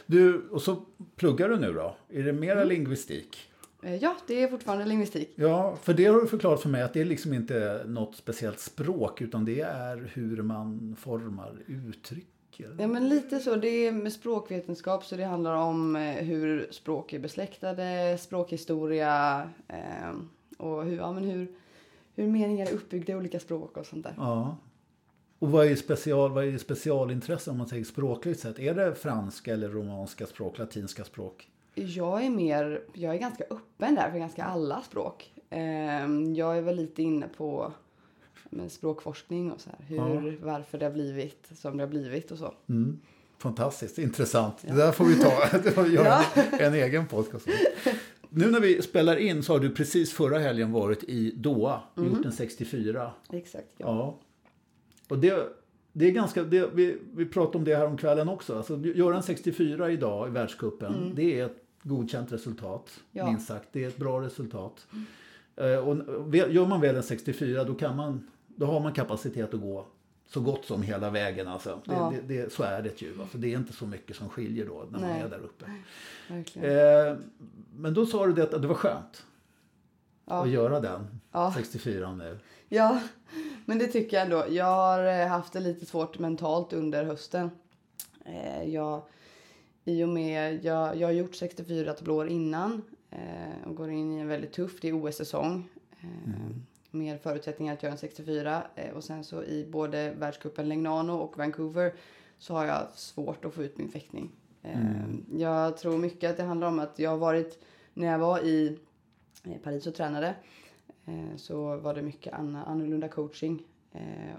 Du, 0.06 0.48
och 0.50 0.62
så 0.62 0.76
pluggar 1.16 1.50
du 1.50 1.58
nu 1.60 1.74
då? 1.74 1.96
Är 2.10 2.24
det 2.24 2.34
mera 2.34 2.56
Mm. 2.62 2.68
lingvistik? 2.68 3.38
Eh, 3.88 3.96
Ja, 3.96 4.16
det 4.28 4.44
är 4.44 4.48
fortfarande 4.48 4.86
lingvistik. 4.86 5.34
Ja, 5.36 5.78
för 5.82 5.94
det 5.94 6.06
har 6.06 6.22
du 6.22 6.28
förklarat 6.28 6.62
för 6.62 6.70
mig 6.70 6.82
att 6.82 6.94
det 6.94 7.02
är 7.02 7.06
liksom 7.06 7.34
inte 7.34 7.84
något 7.86 8.16
speciellt 8.16 8.60
språk 8.60 9.22
utan 9.22 9.46
det 9.46 9.62
är 9.62 10.12
hur 10.14 10.42
man 10.42 10.96
formar 11.00 11.56
uttryck. 11.68 12.60
eller? 12.60 12.82
Ja, 12.82 12.88
men 12.88 13.10
lite 13.10 13.40
så. 13.40 13.56
Det 13.56 13.68
är 13.70 13.92
med 13.92 14.14
språkvetenskap 14.14 15.06
så 15.06 15.16
det 15.16 15.24
handlar 15.24 15.56
om 15.56 15.96
eh, 15.96 16.02
hur 16.02 16.68
språk 16.72 17.14
är 17.14 17.20
besläktade, 17.20 18.18
språkhistoria 18.20 19.50
eh, 19.68 20.16
och 20.58 20.86
hur, 20.86 20.98
ja, 20.98 21.12
men 21.12 21.24
hur, 21.24 21.48
hur 22.16 22.28
meningar 22.28 22.66
är 22.66 22.74
uppbyggda 22.74 23.14
i 23.14 23.16
olika 23.16 23.40
språk 23.40 23.78
och 23.78 23.86
sånt 23.86 24.04
där. 24.04 24.14
Ja. 24.18 24.58
Och 25.40 25.52
vad 25.52 25.68
är, 25.68 25.76
special, 25.76 26.32
vad 26.32 26.48
är 26.48 26.58
specialintresse 26.58 27.52
om 27.52 27.58
man 27.58 27.68
säger 27.68 27.84
språkligt 27.84 28.40
sett? 28.40 28.60
Är 28.60 28.74
det 28.74 28.96
franska 28.96 29.54
eller 29.54 29.70
romanska 29.70 30.26
språk, 30.26 30.58
latinska 30.58 31.04
språk? 31.04 31.50
Jag 31.78 32.26
är 32.26 32.30
mer, 32.30 32.82
jag 32.94 33.16
är 33.16 33.20
ganska 33.20 33.44
öppen 33.44 33.96
där 33.96 34.12
för 34.12 34.18
ganska 34.18 34.44
alla 34.44 34.82
språk. 34.82 35.34
Eh, 35.50 35.60
jag 36.36 36.58
är 36.58 36.62
väl 36.62 36.76
lite 36.76 37.04
inne 37.04 37.28
på 37.38 37.74
språkforskning 38.70 39.52
och 39.52 39.62
så 39.62 39.70
här, 39.70 39.86
hur, 39.88 40.40
varför 40.44 40.78
det 40.78 40.86
har 40.86 40.92
blivit 40.92 41.50
som 41.56 41.78
det 41.78 41.84
har 41.84 41.90
blivit 41.90 42.32
och 42.32 42.38
så. 42.38 42.54
Mm. 42.70 43.00
Fantastiskt, 43.38 43.98
intressant. 43.98 44.56
Ja. 44.62 44.74
Det 44.74 44.82
där 44.82 44.92
får 44.92 45.06
vi 45.06 45.16
ta, 45.16 45.58
det 45.64 45.72
får 45.72 45.84
vi 45.84 45.94
göra 45.94 46.22
ja. 46.36 46.44
en, 46.52 46.60
en 46.60 46.74
egen 46.74 47.08
podcast. 47.08 47.48
Nu 48.30 48.52
när 48.52 48.60
vi 48.60 48.82
spelar 48.82 49.18
in 49.18 49.44
så 49.44 49.54
har 49.54 49.60
du 49.60 49.70
precis 49.70 50.14
förra 50.14 50.40
helgen 50.40 50.72
varit 50.72 51.04
i 51.04 51.32
Doha, 51.32 51.82
mm. 51.98 52.10
gjort 52.10 52.26
en 52.26 52.32
64. 52.32 53.12
Exakt, 53.34 53.68
ja. 53.78 53.86
ja. 53.88 54.20
Och 55.10 55.20
det, 55.20 55.50
det 55.94 56.06
är 56.08 56.12
ganska, 56.12 56.44
det, 56.44 56.70
vi, 56.74 56.98
vi 57.16 57.26
pratade 57.26 57.58
om 57.58 57.64
det 57.64 57.76
här 57.76 57.86
om 57.86 57.98
kvällen 57.98 58.30
också. 58.30 58.58
Alltså, 58.58 58.78
göra 58.78 59.16
en 59.16 59.24
64 59.24 59.92
idag 59.92 60.28
i 60.28 60.32
världskuppen, 60.32 60.96
mm. 60.96 61.16
det 61.16 61.40
är 61.40 61.46
ett 61.46 61.67
godkänt 61.88 62.32
resultat. 62.32 63.00
Ja. 63.12 63.26
Minst 63.26 63.48
sagt, 63.48 63.70
det 63.72 63.84
är 63.84 63.88
ett 63.88 63.98
bra 63.98 64.22
resultat. 64.22 64.88
Mm. 64.94 65.06
Uh, 65.72 65.78
och 65.78 66.36
gör 66.36 66.66
man 66.66 66.82
väl 66.82 66.96
en 66.96 67.04
64 67.04 67.64
då, 67.64 67.74
kan 67.74 67.96
man, 67.96 68.28
då 68.48 68.66
har 68.66 68.80
man 68.80 68.94
kapacitet 68.94 69.54
att 69.54 69.62
gå 69.62 69.86
så 70.28 70.42
gott 70.42 70.66
som 70.66 70.82
hela 70.82 71.10
vägen. 71.10 71.48
Alltså. 71.48 71.82
Ja. 71.86 72.14
Det, 72.16 72.36
det, 72.36 72.54
så 72.54 72.64
är 72.64 72.82
det 72.82 73.02
ju. 73.02 73.22
Alltså, 73.22 73.38
det 73.38 73.54
är 73.54 73.58
inte 73.58 73.74
så 73.74 73.86
mycket 73.86 74.16
som 74.16 74.30
skiljer 74.30 74.66
då 74.66 74.86
när 74.90 75.00
Nej. 75.00 75.10
man 75.10 75.22
är 75.22 75.30
där 75.30 75.40
uppe. 75.40 75.66
Eh, 76.68 77.18
men 77.76 77.94
då 77.94 78.06
sa 78.06 78.28
du 78.28 78.34
det 78.34 78.44
att 78.44 78.62
det 78.62 78.68
var 78.68 78.76
skönt 78.76 79.26
ja. 80.26 80.44
att 80.44 80.50
göra 80.50 80.80
den 80.80 81.20
ja. 81.32 81.54
64 81.56 82.16
nu. 82.16 82.40
Ja, 82.70 83.00
men 83.66 83.80
det 83.80 83.88
tycker 83.88 84.18
jag 84.18 84.24
ändå. 84.24 84.46
Jag 84.50 84.66
har 84.66 85.22
eh, 85.22 85.28
haft 85.28 85.54
det 85.54 85.60
lite 85.60 85.86
svårt 85.86 86.20
mentalt 86.20 86.74
under 86.74 87.04
hösten. 87.04 87.52
Eh, 88.26 88.64
jag, 88.64 89.02
I 89.88 90.04
och 90.04 90.10
med, 90.10 90.66
jag, 90.66 90.96
jag 90.96 91.08
har 91.08 91.14
gjort 91.14 91.36
64 91.36 91.94
tablåer 91.94 92.28
innan 92.28 92.82
eh, 93.12 93.68
och 93.68 93.76
går 93.76 93.90
in 93.90 94.14
i 94.14 94.20
en 94.20 94.28
väldigt 94.28 94.54
tuff, 94.54 94.82
det 94.82 94.88
är 94.88 95.06
OS-säsong. 95.06 95.70
Eh, 96.00 96.34
mm 96.34 96.66
mer 96.98 97.18
förutsättningar 97.18 97.74
att 97.74 97.84
göra 97.84 97.94
en 97.94 97.98
64. 97.98 98.64
Eh, 98.76 98.96
och 98.96 99.04
sen 99.04 99.24
så 99.24 99.44
i 99.44 99.66
både 99.66 100.12
världscupen 100.12 100.70
Legnano 100.70 101.14
och 101.14 101.38
Vancouver 101.38 101.94
så 102.38 102.54
har 102.54 102.66
jag 102.66 102.88
svårt 102.96 103.46
att 103.46 103.54
få 103.54 103.64
ut 103.64 103.78
min 103.78 103.90
fäktning. 103.90 104.32
Eh, 104.64 104.80
mm. 104.80 105.26
Jag 105.32 105.78
tror 105.78 105.98
mycket 105.98 106.32
att 106.32 106.38
det 106.38 106.44
handlar 106.44 106.68
om 106.68 106.80
att 106.80 107.00
jag 107.00 107.10
har 107.10 107.18
varit, 107.18 107.64
när 107.94 108.08
jag 108.08 108.20
var 108.20 108.40
i 108.40 108.80
Paris 109.64 109.88
och 109.88 109.96
tränade 109.96 110.36
eh, 111.06 111.36
så 111.36 111.78
var 111.78 111.94
det 111.94 112.02
mycket 112.02 112.34
annorlunda 112.34 113.08
coaching. 113.08 113.64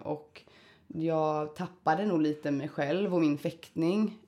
Och 0.03 0.43
jag 0.87 1.57
tappade 1.57 2.07
nog 2.07 2.23
lite 2.23 2.51
mig 2.51 2.69
själv 2.69 3.15
och 3.15 3.21
min 3.21 3.39
fäktning. 3.39 4.19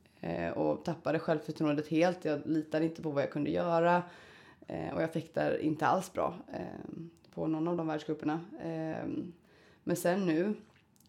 Och 0.54 0.84
tappade 0.84 1.18
självförtroendet 1.18 1.88
helt. 1.88 2.24
Jag 2.24 2.40
litade 2.44 2.84
inte 2.84 3.02
på 3.02 3.10
vad 3.10 3.22
jag 3.22 3.30
kunde 3.30 3.50
göra. 3.50 4.02
Och 4.94 5.02
jag 5.02 5.12
fäktar 5.12 5.58
inte 5.58 5.86
alls 5.86 6.12
bra 6.12 6.34
på 7.34 7.46
någon 7.46 7.68
av 7.68 7.76
de 7.76 7.86
världscuperna. 7.86 8.40
Ehm, 8.62 9.32
men 9.84 9.96
sen 9.96 10.26
nu, 10.26 10.54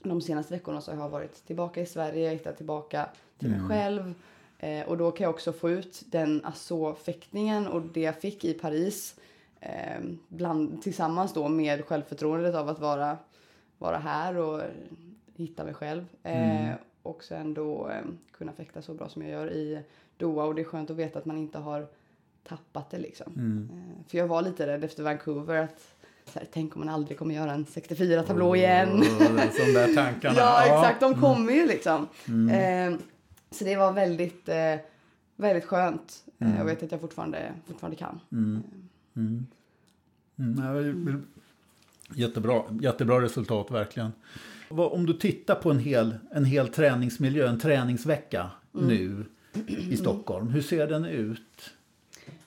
de 0.03 0.21
senaste 0.21 0.53
veckorna 0.53 0.81
så 0.81 0.91
har 0.91 1.03
jag 1.03 1.09
varit 1.09 1.45
tillbaka 1.45 1.81
i 1.81 1.85
Sverige, 1.85 2.29
hittat 2.29 2.57
tillbaka 2.57 3.09
till 3.37 3.49
mig 3.49 3.57
mm. 3.57 3.69
själv. 3.69 4.13
Eh, 4.59 4.87
och 4.87 4.97
då 4.97 5.11
kan 5.11 5.23
jag 5.23 5.33
också 5.33 5.53
få 5.53 5.69
ut 5.69 6.03
den 6.05 6.45
Asså-fäktningen 6.45 7.67
och 7.67 7.81
det 7.81 8.01
jag 8.01 8.21
fick 8.21 8.45
i 8.45 8.53
Paris 8.53 9.15
eh, 9.59 10.01
bland, 10.27 10.83
tillsammans 10.83 11.33
då 11.33 11.47
med 11.47 11.85
självförtroendet 11.85 12.55
av 12.55 12.69
att 12.69 12.79
vara, 12.79 13.17
vara 13.77 13.97
här 13.97 14.37
och 14.37 14.61
hitta 15.35 15.63
mig 15.63 15.73
själv. 15.73 16.05
Eh, 16.23 16.65
mm. 16.65 16.77
Och 17.03 17.23
sen 17.23 17.53
då 17.53 17.89
eh, 17.89 18.01
kunna 18.31 18.53
fäkta 18.53 18.81
så 18.81 18.93
bra 18.93 19.09
som 19.09 19.21
jag 19.21 19.31
gör 19.31 19.51
i 19.51 19.83
Doha 20.17 20.45
och 20.45 20.55
det 20.55 20.61
är 20.61 20.65
skönt 20.65 20.89
att 20.89 20.97
veta 20.97 21.19
att 21.19 21.25
man 21.25 21.37
inte 21.37 21.57
har 21.57 21.87
tappat 22.43 22.89
det 22.89 22.97
liksom. 22.97 23.33
Mm. 23.35 23.69
Eh, 23.73 24.09
för 24.09 24.17
jag 24.17 24.27
var 24.27 24.41
lite 24.41 24.67
rädd 24.67 24.83
efter 24.83 25.03
Vancouver 25.03 25.55
att 25.55 25.95
här, 26.35 26.47
tänk 26.51 26.75
om 26.75 26.79
man 26.79 26.89
aldrig 26.89 27.17
kommer 27.17 27.35
göra 27.35 27.51
en 27.51 27.65
64-tablå 27.65 28.51
oh, 28.51 28.57
igen. 28.57 29.03
De 29.57 29.73
där 29.73 29.95
tankarna. 29.95 30.35
ja, 30.37 30.65
exakt. 30.65 30.99
De 30.99 31.05
mm. 31.05 31.21
kommer 31.21 31.53
ju 31.53 31.67
liksom. 31.67 32.07
Mm. 32.27 32.93
Eh, 32.93 32.99
så 33.51 33.63
det 33.63 33.75
var 33.75 33.91
väldigt, 33.91 34.49
eh, 34.49 34.75
väldigt 35.35 35.65
skönt. 35.65 36.23
Eh, 36.39 36.47
mm. 36.47 36.57
Jag 36.57 36.65
vet 36.65 36.83
att 36.83 36.91
jag 36.91 37.01
fortfarande, 37.01 37.53
fortfarande 37.67 37.97
kan. 37.97 38.19
Mm. 38.31 38.63
Mm. 39.15 39.47
Mm. 40.39 41.25
Jättebra, 42.15 42.63
jättebra 42.81 43.21
resultat 43.21 43.71
verkligen. 43.71 44.11
Om 44.75 45.05
du 45.05 45.13
tittar 45.13 45.55
på 45.55 45.71
en 45.71 45.79
hel, 45.79 46.15
en 46.31 46.45
hel 46.45 46.67
träningsmiljö, 46.67 47.47
en 47.49 47.59
träningsvecka 47.59 48.51
mm. 48.75 48.87
nu 48.87 49.25
i 49.67 49.97
Stockholm. 49.97 50.47
Hur 50.47 50.61
ser 50.61 50.87
den 50.87 51.05
ut? 51.05 51.73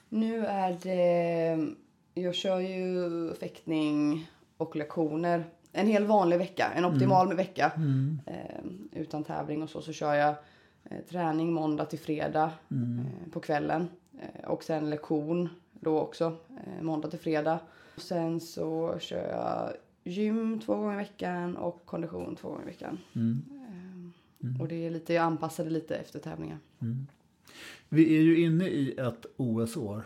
Nu 0.09 0.45
är 0.45 0.77
det 0.83 1.73
jag 2.13 2.35
kör 2.35 2.59
ju 2.59 3.33
fäktning 3.33 4.27
och 4.57 4.75
lektioner 4.75 5.43
en 5.75 5.87
hel 5.87 6.05
vanlig 6.05 6.37
vecka, 6.37 6.71
en 6.75 6.85
optimal 6.85 7.25
mm. 7.25 7.37
vecka. 7.37 7.71
Mm. 7.75 8.21
Eh, 8.25 9.01
utan 9.01 9.23
tävling 9.23 9.63
och 9.63 9.69
så, 9.69 9.81
så 9.81 9.93
kör 9.93 10.13
jag 10.13 10.35
eh, 10.83 10.97
träning 11.09 11.53
måndag 11.53 11.85
till 11.85 11.99
fredag 11.99 12.51
mm. 12.71 12.99
eh, 12.99 13.31
på 13.31 13.39
kvällen. 13.39 13.87
Eh, 14.21 14.49
och 14.49 14.63
sen 14.63 14.89
lektion 14.89 15.49
då 15.71 15.99
också, 15.99 16.25
eh, 16.49 16.83
måndag 16.83 17.09
till 17.09 17.19
fredag. 17.19 17.59
Och 17.95 18.01
sen 18.01 18.39
så 18.39 18.95
kör 18.99 19.29
jag 19.29 19.73
gym 20.05 20.59
två 20.59 20.75
gånger 20.75 20.93
i 20.93 20.97
veckan 20.97 21.57
och 21.57 21.85
kondition 21.85 22.35
två 22.35 22.49
gånger 22.49 22.63
i 22.63 22.65
veckan. 22.65 22.97
Mm. 23.13 23.41
Eh, 23.51 24.47
mm. 24.47 24.61
Och 24.61 24.67
det 24.67 24.85
är 24.85 24.91
lite, 24.91 25.13
jag 25.13 25.23
anpassar 25.23 25.63
det 25.63 25.69
lite 25.69 25.95
efter 25.95 26.19
tävlingar. 26.19 26.59
Mm. 26.79 27.07
Vi 27.89 28.17
är 28.17 28.21
ju 28.21 28.39
inne 28.41 28.67
i 28.67 28.97
ett 28.97 29.25
OS-år. 29.37 30.03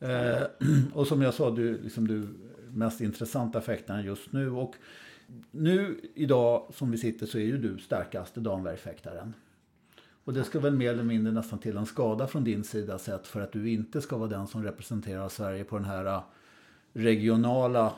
Eh, 0.00 0.42
och 0.94 1.06
som 1.06 1.22
jag 1.22 1.34
sa, 1.34 1.50
du, 1.50 1.82
liksom 1.82 2.08
du 2.08 2.28
mest 2.70 3.00
intressanta 3.00 3.60
fäktaren 3.60 4.04
just 4.04 4.32
nu. 4.32 4.50
Och 4.50 4.74
nu 5.50 6.00
idag 6.14 6.70
som 6.74 6.90
vi 6.90 6.98
sitter 6.98 7.26
så 7.26 7.38
är 7.38 7.44
ju 7.44 7.58
du 7.58 7.78
starkaste 7.78 8.40
damvärjfäktaren. 8.40 9.34
Och 10.24 10.32
det 10.32 10.44
ska 10.44 10.60
väl 10.60 10.74
mer 10.74 10.92
eller 10.92 11.04
mindre 11.04 11.32
nästan 11.32 11.58
till 11.58 11.76
en 11.76 11.86
skada 11.86 12.26
från 12.26 12.44
din 12.44 12.64
sida 12.64 12.98
sett 12.98 13.26
för 13.26 13.40
att 13.40 13.52
du 13.52 13.70
inte 13.70 14.00
ska 14.00 14.16
vara 14.16 14.28
den 14.28 14.46
som 14.46 14.62
representerar 14.62 15.28
Sverige 15.28 15.64
på 15.64 15.76
den 15.76 15.84
här 15.84 16.04
eh, 16.04 16.22
regionala 16.92 17.92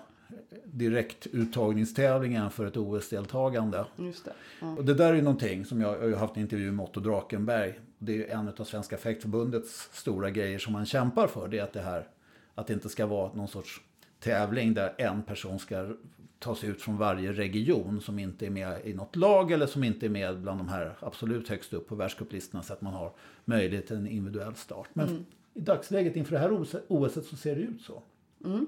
direktuttagningstävlingen 0.64 2.50
för 2.50 2.66
ett 2.66 2.76
OS-deltagande. 2.76 3.84
Just 3.96 4.24
det. 4.24 4.32
Ja. 4.60 4.76
Och 4.76 4.84
det 4.84 4.94
där 4.94 5.14
är 5.14 5.22
någonting 5.22 5.64
som 5.64 5.80
jag, 5.80 5.94
jag 5.94 6.10
har 6.10 6.16
haft 6.16 6.37
en 6.37 6.42
intervju 6.42 6.72
med 6.72 6.84
Otto 6.84 7.00
Drakenberg. 7.00 7.80
Det 7.98 8.30
är 8.30 8.38
en 8.38 8.48
av 8.48 8.64
Svenska 8.64 8.96
fäktförbundets 8.96 9.88
stora 9.92 10.30
grejer 10.30 10.58
som 10.58 10.72
man 10.72 10.87
kämpar 10.87 11.26
för. 11.26 11.48
Det 11.48 11.58
är 11.58 11.62
att 11.62 11.72
det 11.72 11.80
här 11.80 12.08
att 12.54 12.66
det 12.66 12.72
inte 12.72 12.88
ska 12.88 13.06
vara 13.06 13.32
någon 13.32 13.48
sorts 13.48 13.80
tävling 14.20 14.74
där 14.74 14.94
en 14.98 15.22
person 15.22 15.58
ska 15.58 15.94
ta 16.38 16.54
sig 16.54 16.68
ut 16.68 16.82
från 16.82 16.96
varje 16.96 17.32
region 17.32 18.00
som 18.00 18.18
inte 18.18 18.46
är 18.46 18.50
med 18.50 18.80
i 18.84 18.94
något 18.94 19.16
lag 19.16 19.52
eller 19.52 19.66
som 19.66 19.84
inte 19.84 20.06
är 20.06 20.10
med 20.10 20.40
bland 20.40 20.60
de 20.60 20.68
här 20.68 20.96
absolut 21.00 21.48
högst 21.48 21.72
upp 21.72 21.88
på 21.88 21.94
världscuplistorna 21.94 22.62
så 22.62 22.72
att 22.72 22.80
man 22.80 22.94
har 22.94 23.12
möjlighet 23.44 23.87
till 23.87 23.96
en 23.96 24.06
individuell 24.06 24.54
start. 24.54 24.88
Men 24.92 25.08
mm. 25.08 25.24
i 25.54 25.60
dagsläget 25.60 26.16
inför 26.16 26.32
det 26.32 26.38
här 26.38 26.52
OS 26.88 27.28
så 27.28 27.37
ser 27.37 27.56
det 27.56 27.62
ut 27.62 27.82
så. 27.82 28.02
Mm. 28.44 28.66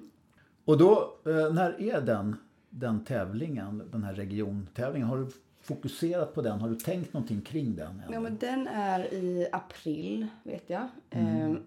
Och 0.66 0.78
då, 0.78 1.14
eh, 1.26 1.54
när 1.54 1.82
är 1.82 2.00
den, 2.00 2.36
den 2.70 3.04
tävlingen, 3.04 3.88
den 3.92 4.02
här 4.02 4.14
regiontävlingen? 4.14 5.08
Har 5.08 5.18
du 5.18 5.26
fokuserat 5.60 6.34
på 6.34 6.42
den? 6.42 6.60
Har 6.60 6.68
du 6.68 6.76
tänkt 6.76 7.12
någonting 7.12 7.40
kring 7.40 7.76
den? 7.76 8.02
Ja, 8.10 8.20
men 8.20 8.36
den 8.36 8.68
är 8.68 9.14
i 9.14 9.48
april, 9.52 10.26
vet 10.42 10.70
jag. 10.70 10.88
Mm. 11.10 11.36
Ehm, 11.36 11.58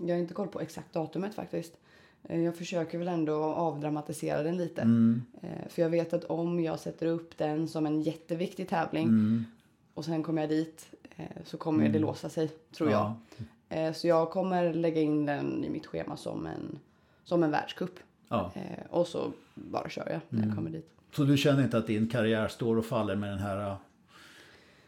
jag 0.06 0.14
har 0.14 0.20
inte 0.20 0.34
koll 0.34 0.48
på 0.48 0.60
exakt 0.60 0.92
datumet 0.92 1.34
faktiskt. 1.34 1.76
Eh, 2.22 2.40
jag 2.40 2.56
försöker 2.56 2.98
väl 2.98 3.08
ändå 3.08 3.34
avdramatisera 3.42 4.42
den 4.42 4.56
lite. 4.56 4.82
Mm. 4.82 5.22
Eh, 5.42 5.68
för 5.68 5.82
jag 5.82 5.90
vet 5.90 6.12
att 6.12 6.24
om 6.24 6.60
jag 6.60 6.78
sätter 6.78 7.06
upp 7.06 7.38
den 7.38 7.68
som 7.68 7.86
en 7.86 8.02
jätteviktig 8.02 8.68
tävling 8.68 9.08
mm. 9.08 9.44
och 9.94 10.04
sen 10.04 10.22
kommer 10.22 10.42
jag 10.42 10.50
dit 10.50 10.86
så 11.44 11.56
kommer 11.56 11.82
det 11.82 11.88
mm. 11.88 12.02
låsa 12.02 12.28
sig, 12.28 12.48
tror 12.48 12.90
ja. 12.90 13.16
jag. 13.68 13.96
Så 13.96 14.06
jag 14.06 14.30
kommer 14.30 14.74
lägga 14.74 15.00
in 15.00 15.26
den 15.26 15.64
i 15.64 15.70
mitt 15.70 15.86
schema 15.86 16.16
som 16.16 16.46
en, 16.46 16.78
som 17.24 17.42
en 17.42 17.50
världscup. 17.50 17.98
Ja. 18.30 18.52
Eh, 18.54 18.86
och 18.90 19.06
så 19.06 19.32
bara 19.54 19.88
kör 19.88 20.10
jag 20.10 20.20
när 20.28 20.38
jag 20.38 20.44
mm. 20.44 20.56
kommer 20.56 20.70
dit. 20.70 20.90
Så 21.12 21.24
du 21.24 21.36
känner 21.36 21.62
inte 21.62 21.78
att 21.78 21.86
din 21.86 22.08
karriär 22.08 22.48
står 22.48 22.76
och 22.76 22.86
faller 22.86 23.16
med 23.16 23.30
den 23.30 23.38
här 23.38 23.70
uh, 23.70 23.76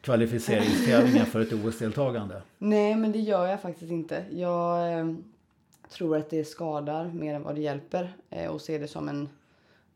kvalificeringstävlingen 0.00 1.26
för 1.26 1.40
ett 1.40 1.52
OS-deltagande? 1.52 2.42
Nej, 2.58 2.94
men 2.94 3.12
det 3.12 3.18
gör 3.18 3.46
jag 3.46 3.62
faktiskt 3.62 3.92
inte. 3.92 4.24
Jag 4.30 4.98
eh, 4.98 5.14
tror 5.90 6.16
att 6.16 6.30
det 6.30 6.44
skadar 6.44 7.08
mer 7.08 7.34
än 7.34 7.42
vad 7.42 7.54
det 7.54 7.60
hjälper 7.60 8.12
eh, 8.30 8.50
och 8.50 8.60
ser 8.60 8.80
det 8.80 8.88
som 8.88 9.08
en 9.08 9.28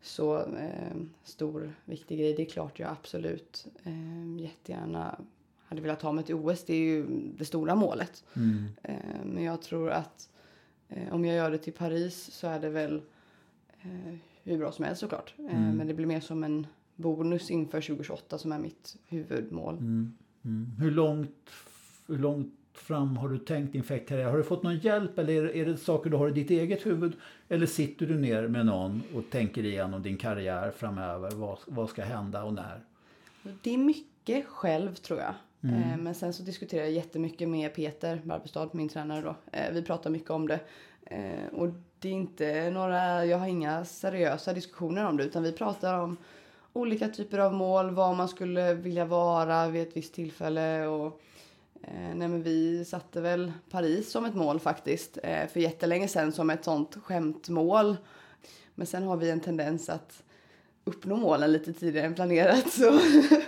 så 0.03 0.39
eh, 0.39 0.97
stor, 1.25 1.73
viktig 1.85 2.19
grej. 2.19 2.35
Det 2.35 2.43
är 2.43 2.51
klart 2.51 2.79
jag 2.79 2.91
absolut 2.91 3.67
eh, 3.85 4.43
jättegärna 4.43 5.21
hade 5.69 5.83
velat 5.83 6.01
ta 6.01 6.13
mig 6.13 6.25
till 6.25 6.35
OS. 6.35 6.65
Det 6.65 6.75
är 6.75 6.81
ju 6.81 7.07
det 7.39 7.45
stora 7.45 7.75
målet. 7.75 8.25
Mm. 8.37 8.65
Eh, 8.83 8.95
men 9.25 9.45
jag 9.45 9.63
tror 9.63 9.91
att 9.91 10.29
eh, 10.89 11.15
om 11.15 11.25
jag 11.25 11.37
gör 11.37 11.51
det 11.51 11.59
till 11.59 11.73
Paris 11.73 12.31
så 12.33 12.47
är 12.47 12.61
det 12.61 12.69
väl 12.69 12.95
eh, 12.95 13.01
hur 14.45 14.59
bra 14.59 14.73
som 14.73 14.85
helst 14.85 15.01
såklart. 15.01 15.35
Eh, 15.39 15.57
mm. 15.57 15.77
men 15.77 15.87
det 15.87 15.95
blir 15.95 16.07
mer 16.07 16.21
som 16.21 16.45
en 16.45 16.67
bonus 16.97 17.51
inför 17.51 17.81
2028 17.81 18.39
som 18.39 18.53
är 18.53 18.59
mitt 18.59 18.97
huvudmål. 19.09 19.75
Mm. 19.75 20.17
Mm. 20.45 20.73
Hur, 20.79 20.91
långt, 20.91 21.51
hur 22.07 22.19
långt 22.19 22.55
fram 22.73 23.17
har 23.17 23.29
du 23.29 23.39
tänkt 23.39 23.73
din 23.73 23.83
fäktkarriär? 23.83 24.31
Har 24.31 24.37
du 24.37 24.45
fått 24.45 24.63
någon 24.63 24.79
hjälp 24.79 25.19
eller 25.19 25.33
är 25.33 25.45
det, 25.45 25.59
är 25.59 25.67
det 25.67 25.77
saker 25.77 26.11
du 26.11 26.17
har 26.17 26.29
i 26.29 26.33
ditt 26.33 26.51
eget 26.51 26.87
huvud? 26.87 27.13
Eller 27.49 27.67
sitter 27.67 28.07
du 28.07 28.19
ner 28.19 28.49
med 28.49 28.67
någon 28.67 29.03
och 29.15 29.31
tänker 29.31 29.65
igenom 29.65 30.03
din 30.03 30.17
karriär 30.17 30.71
framöver? 30.71 31.31
Vad, 31.31 31.59
vad 31.67 31.91
ska 31.91 32.05
hända 32.05 32.45
och 32.45 32.55
när? 32.55 32.81
Det 33.63 33.75
är 33.75 33.79
mycket 33.79 34.47
själv 34.47 34.95
tror 34.95 35.21
jag. 35.21 35.35
Eh, 35.73 35.97
men 35.99 36.15
sen 36.15 36.33
så 36.33 36.43
diskuterar 36.43 36.83
jag 36.83 36.93
jättemycket 36.93 37.49
med 37.49 37.75
Peter 37.75 38.21
Barbestad, 38.25 38.71
min 38.73 38.89
tränare 38.89 39.21
då. 39.21 39.37
Eh, 39.53 39.73
vi 39.73 39.83
pratar 39.83 40.11
mycket 40.11 40.31
om 40.31 40.49
det. 40.49 40.61
Eh, 41.05 41.47
och 41.53 41.69
det 41.99 42.09
är 42.09 42.13
inte 42.13 42.71
några, 42.71 43.25
jag 43.25 43.39
har 43.39 43.47
inga 43.47 43.85
seriösa 43.85 44.53
diskussioner 44.53 45.07
om 45.07 45.17
det 45.17 45.25
utan 45.25 45.43
vi 45.43 45.53
pratar 45.53 45.99
om 45.99 46.17
olika 46.73 47.09
typer 47.09 47.39
av 47.39 47.55
mål, 47.55 47.91
vad 47.91 48.17
man 48.17 48.29
skulle 48.29 48.75
vilja 48.75 49.05
vara 49.05 49.69
vid 49.69 49.83
ett 49.83 49.97
visst 49.97 50.15
tillfälle 50.15 50.87
och 50.87 51.21
Eh, 51.87 52.15
nej 52.15 52.29
men 52.29 52.43
vi 52.43 52.85
satte 52.85 53.21
väl 53.21 53.53
Paris 53.71 54.11
som 54.11 54.25
ett 54.25 54.35
mål 54.35 54.61
faktiskt 54.61 55.19
eh, 55.23 55.47
för 55.47 55.61
jättelänge 55.61 56.09
sedan 56.09 56.33
som 56.33 56.51
ett 56.51 56.65
sånt 56.65 56.95
skämtmål. 56.95 57.97
Men 58.75 58.87
sen 58.87 59.03
har 59.03 59.17
vi 59.17 59.31
en 59.31 59.41
tendens 59.41 59.89
att 59.89 60.23
uppnå 60.85 61.17
målen 61.17 61.53
lite 61.53 61.73
tidigare 61.73 62.07
än 62.07 62.15
planerat. 62.15 62.73
Så 62.73 63.01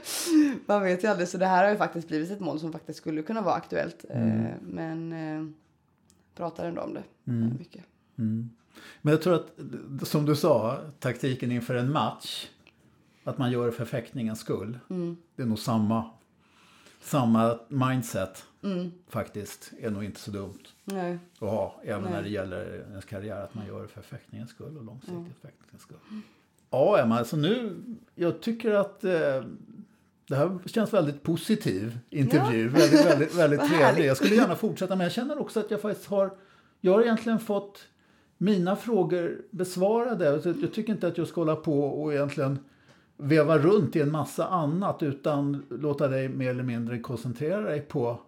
man 0.66 0.82
vet 0.82 1.04
ju 1.04 1.08
aldrig. 1.08 1.28
Så 1.28 1.38
det 1.38 1.46
här 1.46 1.64
har 1.64 1.70
ju 1.70 1.76
faktiskt 1.76 2.08
blivit 2.08 2.30
ett 2.30 2.40
mål 2.40 2.60
som 2.60 2.72
faktiskt 2.72 2.98
skulle 2.98 3.22
kunna 3.22 3.40
vara 3.40 3.54
aktuellt. 3.54 4.04
Eh, 4.10 4.22
mm. 4.22 4.52
Men 4.60 5.12
eh, 5.12 5.52
pratar 6.34 6.66
ändå 6.66 6.82
om 6.82 6.94
det 6.94 7.02
mm. 7.26 7.56
mycket. 7.58 7.84
Mm. 8.18 8.50
Men 9.02 9.12
jag 9.12 9.22
tror 9.22 9.34
att, 9.34 9.52
som 10.08 10.26
du 10.26 10.36
sa, 10.36 10.80
taktiken 10.98 11.52
inför 11.52 11.74
en 11.74 11.92
match, 11.92 12.46
att 13.24 13.38
man 13.38 13.50
gör 13.50 13.66
det 13.66 13.72
för 13.72 13.84
fäktningens 13.84 14.40
skull. 14.40 14.78
Mm. 14.90 15.16
Det 15.36 15.42
är 15.42 15.46
nog 15.46 15.58
samma 15.58 16.10
samma 17.00 17.58
mindset 17.68 18.44
mm. 18.62 18.92
faktiskt 19.08 19.72
är 19.80 19.90
nog 19.90 20.04
inte 20.04 20.20
så 20.20 20.30
dumt 20.30 20.62
Nej. 20.84 21.18
att 21.34 21.48
ha. 21.48 21.80
Även 21.84 22.02
Nej. 22.02 22.12
när 22.12 22.22
det 22.22 22.28
gäller 22.28 22.86
ens 22.90 23.04
karriär. 23.04 23.44
Att 23.44 23.54
man 23.54 23.66
gör 23.66 23.82
det 23.82 23.88
för 23.88 24.02
fäktningens 24.02 24.50
skull 24.50 24.76
och 24.76 24.84
långsiktigt 24.84 25.14
mm. 25.14 25.32
fäktningens 25.42 25.82
skull. 25.82 26.22
Ja, 26.70 26.98
Emma, 26.98 27.18
alltså 27.18 27.36
nu, 27.36 27.82
jag 28.14 28.40
tycker 28.40 28.74
att 28.74 29.04
eh, 29.04 29.10
det 30.28 30.36
här 30.36 30.58
känns 30.66 30.92
väldigt 30.92 31.22
positiv 31.22 31.98
intervju. 32.10 32.64
Ja. 32.64 32.78
Väldigt, 32.78 33.06
väldigt, 33.06 33.34
väldigt 33.34 33.60
trevlig. 33.70 34.06
Jag 34.06 34.16
skulle 34.16 34.34
gärna 34.34 34.56
fortsätta 34.56 34.96
men 34.96 35.04
jag 35.04 35.12
känner 35.12 35.38
också 35.38 35.60
att 35.60 35.70
jag 35.70 35.80
faktiskt 35.80 36.08
har, 36.08 36.36
jag 36.80 36.92
har 36.92 37.02
egentligen 37.02 37.38
fått 37.38 37.86
mina 38.38 38.76
frågor 38.76 39.40
besvarade. 39.50 40.24
Jag 40.44 40.72
tycker 40.72 40.92
inte 40.92 41.08
att 41.08 41.18
jag 41.18 41.28
ska 41.28 41.40
hålla 41.40 41.56
på 41.56 41.80
och 41.80 42.14
egentligen 42.14 42.58
veva 43.16 43.58
runt 43.58 43.96
i 43.96 44.00
en 44.00 44.12
massa 44.12 44.46
annat 44.46 45.02
utan 45.02 45.66
låta 45.70 46.08
dig 46.08 46.28
mer 46.28 46.50
eller 46.50 46.62
mindre 46.62 46.98
koncentrera 46.98 47.60
dig 47.60 47.80
på, 47.80 48.20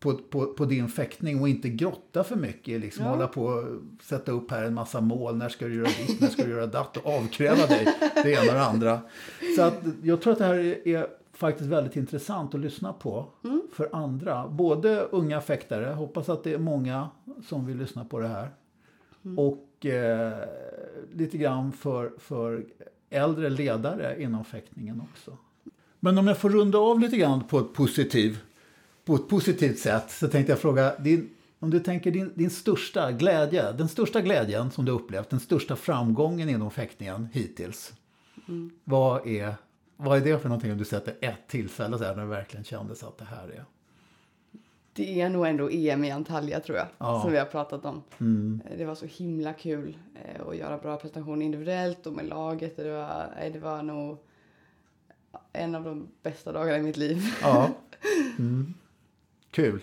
på, 0.00 0.14
på, 0.14 0.46
på 0.46 0.64
din 0.64 0.88
fäktning 0.88 1.40
och 1.40 1.48
inte 1.48 1.68
grotta 1.68 2.24
för 2.24 2.36
mycket. 2.36 2.80
Liksom, 2.80 3.04
ja. 3.04 3.10
Hålla 3.10 3.26
på 3.26 3.42
och 3.42 3.64
sätta 4.02 4.32
upp 4.32 4.50
här 4.50 4.64
en 4.64 4.74
massa 4.74 5.00
mål. 5.00 5.36
När 5.36 5.48
ska 5.48 5.66
du 5.66 5.74
göra 5.74 5.88
ditt? 6.06 6.20
När 6.20 6.28
ska 6.28 6.44
du 6.44 6.50
göra 6.50 6.66
datt? 6.66 6.96
Och 6.96 7.06
avkräva 7.06 7.66
dig 7.66 7.86
det 8.14 8.30
ena 8.30 8.40
och 8.40 8.54
det 8.54 8.64
andra. 8.64 9.00
Så 9.56 9.62
att 9.62 9.82
jag 10.02 10.20
tror 10.20 10.32
att 10.32 10.38
det 10.38 10.44
här 10.44 10.54
är, 10.54 10.88
är 10.88 11.06
faktiskt 11.32 11.70
väldigt 11.70 11.96
intressant 11.96 12.54
att 12.54 12.60
lyssna 12.60 12.92
på 12.92 13.28
mm. 13.44 13.62
för 13.72 13.88
andra. 13.92 14.48
Både 14.48 15.00
unga 15.00 15.40
fäktare, 15.40 15.92
hoppas 15.92 16.28
att 16.28 16.44
det 16.44 16.52
är 16.52 16.58
många 16.58 17.08
som 17.48 17.66
vill 17.66 17.76
lyssna 17.76 18.04
på 18.04 18.20
det 18.20 18.28
här. 18.28 18.48
Mm. 19.24 19.38
Och 19.38 19.86
eh, 19.86 20.32
lite 21.12 21.38
grann 21.38 21.72
för, 21.72 22.12
för 22.18 22.64
äldre 23.10 23.50
ledare 23.50 24.22
inom 24.22 24.44
fäktningen 24.44 25.02
också. 25.12 25.36
Men 26.00 26.18
om 26.18 26.26
jag 26.26 26.38
får 26.38 26.50
runda 26.50 26.78
av 26.78 27.00
lite 27.00 27.16
grann 27.16 27.44
på 27.44 27.58
ett, 27.58 27.72
positiv, 27.72 28.38
på 29.04 29.14
ett 29.14 29.28
positivt 29.28 29.78
sätt 29.78 30.10
så 30.10 30.28
tänkte 30.28 30.52
jag 30.52 30.58
fråga, 30.58 30.98
din, 30.98 31.30
om 31.58 31.70
du 31.70 31.80
tänker 31.80 32.10
din, 32.10 32.32
din 32.34 32.50
största 32.50 33.12
glädje, 33.12 33.72
den 33.72 33.88
största 33.88 34.20
glädjen 34.20 34.70
som 34.70 34.84
du 34.84 34.92
upplevt, 34.92 35.30
den 35.30 35.40
största 35.40 35.76
framgången 35.76 36.48
inom 36.48 36.70
fäktningen 36.70 37.28
hittills. 37.32 37.92
Mm. 38.48 38.70
Vad, 38.84 39.26
är, 39.26 39.54
vad 39.96 40.18
är 40.18 40.24
det 40.24 40.38
för 40.38 40.48
någonting 40.48 40.72
om 40.72 40.78
du 40.78 40.84
sätter 40.84 41.14
ett 41.20 41.48
tillfälle 41.48 41.98
så 41.98 42.04
här, 42.04 42.16
när 42.16 42.22
du 42.22 42.28
verkligen 42.28 42.64
kändes 42.64 43.02
att 43.02 43.18
det 43.18 43.24
här 43.24 43.48
är 43.48 43.64
det 44.92 45.20
är 45.20 45.28
nog 45.28 45.46
ändå 45.46 45.70
EM 45.70 46.04
i 46.04 46.10
Antalya 46.10 46.60
tror 46.60 46.78
jag, 46.78 46.86
ja. 46.98 47.20
som 47.22 47.32
vi 47.32 47.38
har 47.38 47.44
pratat 47.44 47.84
om. 47.84 48.02
Mm. 48.20 48.62
Det 48.78 48.84
var 48.84 48.94
så 48.94 49.06
himla 49.06 49.52
kul 49.52 49.96
eh, 50.14 50.48
att 50.48 50.56
göra 50.56 50.78
bra 50.78 50.96
prestationer 50.96 51.46
individuellt 51.46 52.06
och 52.06 52.12
med 52.12 52.28
laget. 52.28 52.76
Det 52.76 52.90
var, 52.90 53.50
det 53.52 53.58
var 53.58 53.82
nog 53.82 54.18
en 55.52 55.74
av 55.74 55.84
de 55.84 56.08
bästa 56.22 56.52
dagarna 56.52 56.78
i 56.78 56.82
mitt 56.82 56.96
liv. 56.96 57.22
Ja. 57.42 57.70
Mm. 58.38 58.74
Kul. 59.50 59.80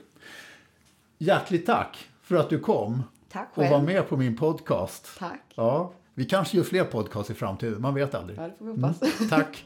Hjärtligt 1.17 1.65
tack 1.65 2.09
för 2.21 2.35
att 2.35 2.49
du 2.49 2.59
kom 2.59 3.03
tack 3.29 3.49
själv. 3.53 3.65
och 3.65 3.79
var 3.79 3.85
med 3.85 4.09
på 4.09 4.17
min 4.17 4.37
podcast. 4.37 5.09
Tack. 5.17 5.53
Ja, 5.55 5.93
vi 6.13 6.25
kanske 6.25 6.57
gör 6.57 6.63
fler 6.63 6.83
podcasts 6.83 7.31
i 7.31 7.33
framtiden, 7.33 7.81
man 7.81 7.93
vet 7.93 8.15
aldrig. 8.15 8.39
Ja, 8.39 8.43
det 8.43 8.53
får 8.57 8.65
vi 8.65 8.71
hoppas. 8.71 9.01
Mm. 9.01 9.29
Tack. 9.29 9.65